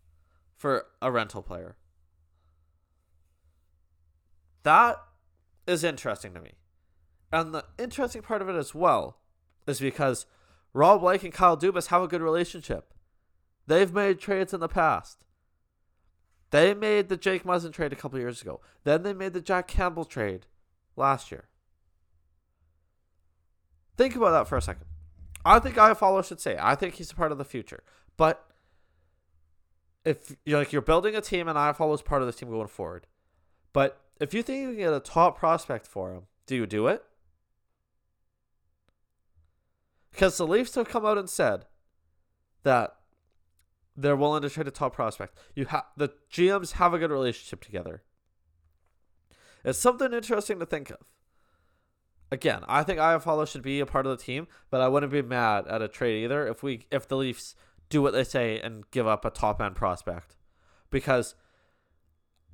for 0.54 0.84
a 1.00 1.10
rental 1.10 1.42
player. 1.42 1.76
That 4.66 4.98
is 5.68 5.84
interesting 5.84 6.34
to 6.34 6.40
me. 6.40 6.54
And 7.32 7.54
the 7.54 7.64
interesting 7.78 8.20
part 8.20 8.42
of 8.42 8.48
it 8.48 8.56
as 8.56 8.74
well 8.74 9.18
is 9.64 9.78
because 9.78 10.26
Rob 10.72 11.02
Blake 11.02 11.22
and 11.22 11.32
Kyle 11.32 11.56
Dubas 11.56 11.86
have 11.86 12.02
a 12.02 12.08
good 12.08 12.20
relationship. 12.20 12.92
They've 13.68 13.92
made 13.92 14.18
trades 14.18 14.52
in 14.52 14.58
the 14.58 14.66
past. 14.66 15.24
They 16.50 16.74
made 16.74 17.08
the 17.08 17.16
Jake 17.16 17.44
Muzzin 17.44 17.72
trade 17.72 17.92
a 17.92 17.96
couple 17.96 18.18
years 18.18 18.42
ago. 18.42 18.60
Then 18.82 19.04
they 19.04 19.12
made 19.12 19.34
the 19.34 19.40
Jack 19.40 19.68
Campbell 19.68 20.04
trade 20.04 20.46
last 20.96 21.30
year. 21.30 21.44
Think 23.96 24.16
about 24.16 24.32
that 24.32 24.48
for 24.48 24.58
a 24.58 24.62
second. 24.62 24.86
I 25.44 25.60
think 25.60 25.76
Iafallo 25.76 26.26
should 26.26 26.40
say. 26.40 26.58
I 26.60 26.74
think 26.74 26.94
he's 26.94 27.12
a 27.12 27.14
part 27.14 27.30
of 27.30 27.38
the 27.38 27.44
future. 27.44 27.84
But 28.16 28.44
if 30.04 30.34
you're 30.44 30.58
like 30.58 30.72
you're 30.72 30.82
building 30.82 31.14
a 31.14 31.20
team 31.20 31.46
and 31.46 31.56
Iafallo 31.56 31.94
is 31.94 32.02
part 32.02 32.20
of 32.20 32.26
this 32.26 32.34
team 32.34 32.50
going 32.50 32.66
forward. 32.66 33.06
But 33.72 34.00
if 34.20 34.32
you 34.34 34.42
think 34.42 34.62
you 34.62 34.68
can 34.68 34.78
get 34.78 34.92
a 34.92 35.00
top 35.00 35.38
prospect 35.38 35.86
for 35.86 36.12
him, 36.12 36.22
do 36.46 36.56
you 36.56 36.66
do 36.66 36.86
it? 36.86 37.02
Because 40.10 40.38
the 40.38 40.46
Leafs 40.46 40.74
have 40.76 40.88
come 40.88 41.04
out 41.04 41.18
and 41.18 41.28
said 41.28 41.66
that 42.62 42.96
they're 43.96 44.16
willing 44.16 44.42
to 44.42 44.50
trade 44.50 44.68
a 44.68 44.70
top 44.70 44.94
prospect. 44.94 45.36
You 45.54 45.66
have 45.66 45.84
the 45.96 46.10
GMs 46.32 46.72
have 46.72 46.94
a 46.94 46.98
good 46.98 47.10
relationship 47.10 47.62
together. 47.62 48.02
It's 49.64 49.78
something 49.78 50.12
interesting 50.12 50.58
to 50.60 50.66
think 50.66 50.90
of. 50.90 51.12
Again, 52.30 52.62
I 52.66 52.82
think 52.82 52.98
Iafallo 52.98 53.46
should 53.46 53.62
be 53.62 53.80
a 53.80 53.86
part 53.86 54.06
of 54.06 54.16
the 54.16 54.22
team, 54.22 54.48
but 54.70 54.80
I 54.80 54.88
wouldn't 54.88 55.12
be 55.12 55.22
mad 55.22 55.66
at 55.68 55.82
a 55.82 55.88
trade 55.88 56.24
either 56.24 56.46
if 56.46 56.62
we 56.62 56.86
if 56.90 57.06
the 57.06 57.16
Leafs 57.16 57.54
do 57.88 58.02
what 58.02 58.12
they 58.12 58.24
say 58.24 58.58
and 58.58 58.90
give 58.90 59.06
up 59.06 59.24
a 59.24 59.30
top 59.30 59.60
end 59.60 59.76
prospect. 59.76 60.36
Because 60.90 61.34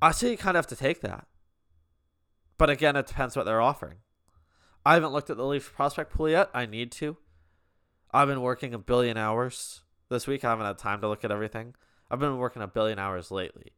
I 0.01 0.11
see 0.11 0.31
you 0.31 0.37
kind 0.37 0.57
of 0.57 0.65
have 0.65 0.77
to 0.77 0.81
take 0.81 1.01
that. 1.01 1.27
But 2.57 2.69
again, 2.69 2.95
it 2.95 3.07
depends 3.07 3.35
what 3.35 3.45
they're 3.45 3.61
offering. 3.61 3.97
I 4.85 4.95
haven't 4.95 5.13
looked 5.13 5.29
at 5.29 5.37
the 5.37 5.45
Leafs 5.45 5.69
prospect 5.69 6.13
pool 6.13 6.29
yet. 6.29 6.49
I 6.53 6.65
need 6.65 6.91
to. 6.93 7.17
I've 8.11 8.27
been 8.27 8.41
working 8.41 8.73
a 8.73 8.79
billion 8.79 9.17
hours 9.17 9.81
this 10.09 10.27
week. 10.27 10.43
I 10.43 10.49
haven't 10.49 10.65
had 10.65 10.77
time 10.77 11.01
to 11.01 11.07
look 11.07 11.23
at 11.23 11.31
everything. 11.31 11.73
I've 12.11 12.19
been 12.19 12.37
working 12.37 12.61
a 12.61 12.67
billion 12.67 12.99
hours 12.99 13.31
lately. 13.31 13.71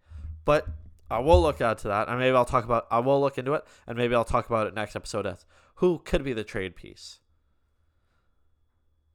But 0.44 0.68
I 1.10 1.20
will 1.20 1.42
look 1.42 1.62
out 1.62 1.78
to 1.80 1.88
that, 1.88 2.08
and 2.10 2.20
maybe 2.20 2.36
I'll 2.36 2.46
talk 2.46 2.66
about. 2.66 2.88
I 2.90 3.00
will 3.00 3.22
look 3.22 3.38
into 3.38 3.54
it, 3.54 3.64
and 3.88 3.98
maybe 3.98 4.16
I'll 4.16 4.26
talk 4.26 4.48
about 4.48 4.68
it 4.68 4.74
next 4.74 4.96
episode. 4.96 5.26
As 5.26 5.46
who 5.76 6.00
could 6.00 6.24
be 6.24 6.34
the 6.34 6.44
trade 6.44 6.76
piece? 6.76 7.20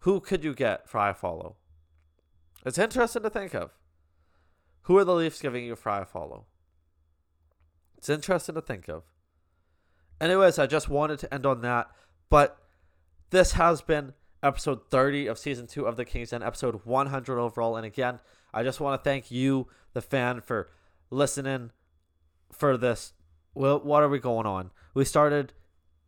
Who 0.00 0.20
could 0.20 0.44
you 0.44 0.54
get 0.54 0.88
for 0.88 0.98
Iafallo? 0.98 1.56
It's 2.64 2.78
interesting 2.78 3.22
to 3.22 3.30
think 3.30 3.54
of. 3.54 3.72
Who 4.82 4.96
are 4.96 5.04
the 5.04 5.14
Leafs 5.14 5.40
giving 5.40 5.64
you 5.64 5.76
for 5.76 5.90
Iafallo? 5.90 6.44
It's 7.98 8.08
interesting 8.08 8.54
to 8.54 8.62
think 8.62 8.88
of. 8.88 9.04
Anyways, 10.20 10.58
I 10.58 10.66
just 10.66 10.88
wanted 10.88 11.18
to 11.20 11.32
end 11.32 11.46
on 11.46 11.62
that, 11.62 11.90
but 12.28 12.58
this 13.30 13.52
has 13.52 13.80
been 13.80 14.12
episode 14.42 14.90
30 14.90 15.26
of 15.26 15.38
season 15.38 15.66
2 15.66 15.86
of 15.86 15.96
the 15.96 16.04
Kings 16.04 16.30
Den, 16.30 16.42
episode 16.42 16.80
100 16.84 17.38
overall. 17.38 17.76
And 17.76 17.86
again, 17.86 18.20
I 18.52 18.62
just 18.62 18.80
want 18.80 19.00
to 19.00 19.08
thank 19.08 19.30
you, 19.30 19.68
the 19.92 20.02
fan, 20.02 20.40
for 20.40 20.70
listening 21.10 21.70
for 22.52 22.76
this. 22.76 23.12
Well, 23.54 23.80
what 23.80 24.02
are 24.02 24.08
we 24.08 24.18
going 24.18 24.46
on? 24.46 24.70
We 24.94 25.04
started 25.04 25.52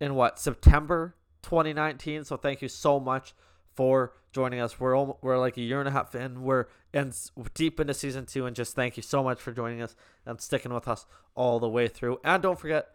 in 0.00 0.14
what 0.14 0.38
September 0.38 1.16
2019. 1.42 2.24
So 2.24 2.36
thank 2.36 2.62
you 2.62 2.68
so 2.68 3.00
much 3.00 3.34
for 3.74 4.12
joining 4.32 4.60
us. 4.60 4.78
We're 4.78 4.96
almost, 4.96 5.18
we're 5.22 5.38
like 5.38 5.56
a 5.56 5.62
year 5.62 5.80
and 5.80 5.88
a 5.88 5.92
half 5.92 6.14
in. 6.14 6.42
We're 6.42 6.66
in 6.92 7.12
deep 7.54 7.80
into 7.80 7.94
season 7.94 8.26
two, 8.26 8.46
and 8.46 8.54
just 8.54 8.74
thank 8.74 8.96
you 8.96 9.02
so 9.02 9.22
much 9.22 9.40
for 9.40 9.52
joining 9.52 9.80
us 9.80 9.94
and 10.26 10.40
sticking 10.40 10.72
with 10.72 10.88
us 10.88 11.06
all 11.34 11.58
the 11.58 11.68
way 11.68 11.88
through. 11.88 12.18
And 12.24 12.42
don't 12.42 12.58
forget 12.58 12.88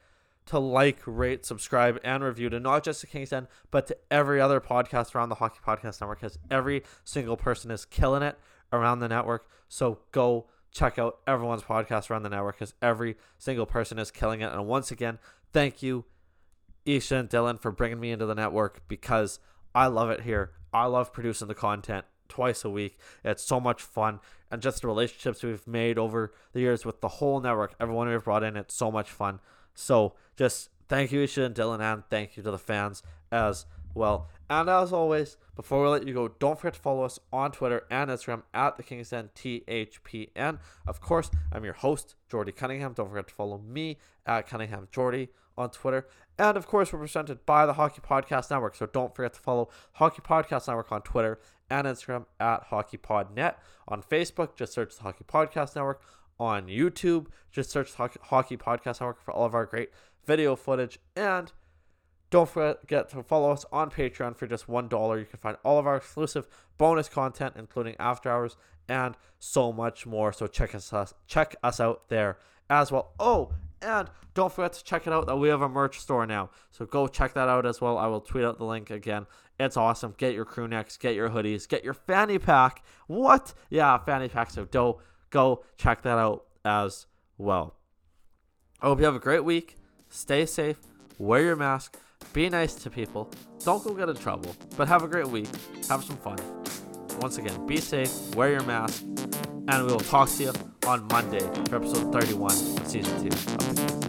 to 0.48 0.60
like, 0.60 1.00
rate, 1.06 1.46
subscribe, 1.46 2.00
and 2.04 2.24
review 2.24 2.50
to 2.50 2.60
not 2.60 2.84
just 2.84 3.02
the 3.02 3.08
Kings 3.08 3.30
Den, 3.30 3.48
but 3.72 3.88
to 3.88 3.98
every 4.10 4.42
other 4.42 4.60
podcast 4.60 5.14
around 5.16 5.30
the 5.30 5.36
Hockey 5.36 5.60
Podcast 5.66 6.02
Network, 6.02 6.22
because 6.22 6.40
every 6.50 6.84
single 7.04 7.38
person 7.38 7.72
is 7.72 7.86
killing 7.86 8.24
it 8.24 8.38
around 8.74 9.00
the 9.00 9.08
network. 9.08 9.48
So 9.70 10.00
go 10.12 10.48
check 10.72 10.98
out 11.00 11.20
everyone's 11.26 11.64
podcast 11.64 12.10
around 12.10 12.24
the 12.24 12.30
network, 12.30 12.56
because 12.60 12.74
every 12.82 13.16
single 13.38 13.66
person 13.66 14.00
is 14.00 14.12
killing 14.12 14.42
it. 14.42 14.52
And 14.52 14.68
once 14.68 14.92
again, 14.92 15.20
thank 15.54 15.84
you, 15.84 16.06
Isha 16.86 17.16
and 17.16 17.30
Dylan, 17.30 17.62
for 17.62 17.72
bringing 17.72 18.00
me 18.00 18.12
into 18.12 18.26
the 18.26 18.36
network 18.36 18.88
because 18.88 19.40
I 19.76 19.88
love 19.88 20.10
it 20.10 20.22
here. 20.22 20.52
I 20.74 20.86
love 20.86 21.14
producing 21.14 21.48
the 21.48 21.56
content 21.56 22.06
twice 22.30 22.64
a 22.64 22.70
week. 22.70 22.98
It's 23.24 23.44
so 23.44 23.60
much 23.60 23.82
fun. 23.82 24.20
And 24.50 24.62
just 24.62 24.82
the 24.82 24.88
relationships 24.88 25.44
we've 25.44 25.68
made 25.68 25.98
over 25.98 26.34
the 26.54 26.62
years 26.62 26.86
with 26.86 27.02
the 27.02 27.08
whole 27.08 27.42
network, 27.42 27.76
everyone 27.80 28.08
we've 28.08 28.24
brought 28.24 28.44
in, 28.44 28.56
it's 28.56 28.76
so 28.76 28.90
much 28.90 29.10
fun. 29.10 29.40
So 29.78 30.14
just 30.36 30.70
thank 30.90 31.12
you, 31.12 31.22
Isha 31.22 31.44
and 31.44 31.56
Dylan, 31.56 31.80
and 31.82 32.04
thank 32.10 32.36
you 32.36 32.44
to 32.44 32.52
the 32.52 32.58
fans 32.58 33.04
as 33.32 33.66
well. 33.94 34.30
And 34.50 34.70
as 34.70 34.92
always, 34.92 35.38
before 35.56 35.84
we 35.84 35.90
let 35.90 36.08
you 36.08 36.14
go, 36.14 36.30
don't 36.40 36.60
forget 36.60 36.74
to 36.74 36.80
follow 36.80 37.04
us 37.04 37.20
on 37.32 37.52
Twitter 37.52 37.84
and 37.92 38.10
Instagram 38.10 38.42
at 38.54 38.78
the 38.78 38.84
Kings 38.84 39.10
Den 39.10 39.30
THPN. 39.36 40.60
Of 40.88 41.00
course, 41.00 41.30
I'm 41.52 41.64
your 41.64 41.74
host, 41.74 42.16
Jordy 42.28 42.52
Cunningham. 42.52 42.94
Don't 42.94 43.10
forget 43.10 43.28
to 43.28 43.34
follow 43.34 43.60
me 43.60 43.98
at 44.26 44.48
Cunningham 44.48 44.88
Jordy 44.92 45.30
on 45.58 45.70
Twitter. 45.70 46.08
And 46.40 46.58
of 46.58 46.66
course, 46.66 46.92
we're 46.92 47.00
presented 47.00 47.46
by 47.46 47.66
the 47.66 47.74
Hockey 47.74 48.02
Podcast 48.02 48.50
Network. 48.50 48.76
So 48.76 48.88
don't 48.88 49.16
forget 49.16 49.34
to 49.34 49.40
follow 49.40 49.70
Hockey 49.94 50.22
Podcast 50.22 50.68
Network 50.68 50.92
on 50.92 51.02
Twitter 51.02 51.40
and 51.70 51.86
Instagram 51.86 52.26
at 52.40 52.70
HockeyPodNet. 52.70 53.56
On 53.88 54.02
Facebook, 54.02 54.56
just 54.56 54.74
search 54.74 54.96
the 54.96 55.04
Hockey 55.04 55.26
Podcast 55.28 55.76
Network. 55.76 56.02
On 56.40 56.68
YouTube, 56.68 57.28
just 57.52 57.72
search 57.72 57.94
Hockey 57.94 58.58
Podcast 58.58 59.02
Network 59.02 59.22
for 59.22 59.32
all 59.32 59.46
of 59.46 59.56
our 59.56 59.66
great 59.66 59.90
video 60.26 60.56
footage. 60.56 61.00
And 61.16 61.52
don't 62.30 62.50
forget 62.50 63.10
to 63.10 63.24
follow 63.24 63.52
us 63.52 63.66
on 63.72 63.90
Patreon 63.90 64.36
for 64.36 64.48
just 64.48 64.68
$1. 64.68 65.20
You 65.20 65.26
can 65.26 65.40
find 65.40 65.58
all 65.64 65.80
of 65.80 65.88
our 65.88 65.96
exclusive 65.96 66.48
bonus 66.78 67.10
content, 67.10 67.56
including 67.58 67.96
after 68.00 68.30
hours 68.30 68.58
and 68.90 69.16
so 69.40 69.72
much 69.72 70.06
more. 70.06 70.34
So 70.34 70.48
check 70.48 70.76
us 70.76 71.14
check 71.28 71.56
us 71.64 71.80
out 71.80 72.10
there 72.10 72.38
as 72.70 72.92
well. 72.92 73.14
Oh, 73.20 73.54
and 73.82 74.10
don't 74.34 74.52
forget 74.52 74.74
to 74.74 74.84
check 74.84 75.08
it 75.08 75.14
out 75.14 75.26
that 75.28 75.38
we 75.38 75.50
have 75.50 75.62
a 75.62 75.70
merch 75.70 76.00
store 76.00 76.26
now. 76.26 76.50
So 76.72 76.86
go 76.86 77.08
check 77.08 77.34
that 77.34 77.48
out 77.48 77.66
as 77.66 77.80
well. 77.80 77.98
I 77.98 78.08
will 78.08 78.22
tweet 78.22 78.44
out 78.44 78.58
the 78.58 78.66
link 78.66 78.90
again. 78.90 79.26
It's 79.60 79.78
awesome. 79.78 80.14
Get 80.18 80.34
your 80.34 80.46
crew 80.46 80.68
necks, 80.68 80.98
get 80.98 81.16
your 81.16 81.30
hoodies, 81.30 81.68
get 81.68 81.84
your 81.84 81.94
fanny 81.94 82.40
pack. 82.40 82.84
What? 83.08 83.54
Yeah, 83.70 83.98
fanny 83.98 84.28
packs 84.28 84.54
So 84.54 84.66
do 84.66 84.98
go 85.30 85.64
check 85.78 86.02
that 86.04 86.18
out 86.18 86.46
as 86.66 87.06
well. 87.38 87.76
I 88.82 88.88
hope 88.88 89.00
you 89.00 89.06
have 89.06 89.16
a 89.16 89.20
great 89.20 89.44
week. 89.44 89.76
Stay 90.10 90.46
safe. 90.46 90.78
Wear 91.18 91.44
your 91.44 91.56
mask. 91.56 91.98
Be 92.34 92.50
nice 92.50 92.76
to 92.76 92.90
people. 92.90 93.30
Don't 93.64 93.84
go 93.84 93.94
get 93.94 94.10
in 94.10 94.16
trouble. 94.16 94.56
But 94.76 94.88
have 94.88 95.04
a 95.04 95.08
great 95.08 95.28
week. 95.28 95.48
Have 95.90 96.04
some 96.04 96.18
fun. 96.18 96.38
Once 97.20 97.38
again, 97.38 97.66
be 97.66 97.78
safe. 97.78 98.36
Wear 98.36 98.52
your 98.52 98.64
mask. 98.64 99.04
And 99.70 99.86
we 99.86 99.92
will 99.92 100.00
talk 100.00 100.30
to 100.30 100.44
you 100.44 100.54
on 100.86 101.08
Monday 101.08 101.40
for 101.70 101.78
episode 101.78 102.14
31, 102.14 102.52
season 102.52 103.22
2 103.22 103.28
of 103.28 104.02
the 104.02 104.07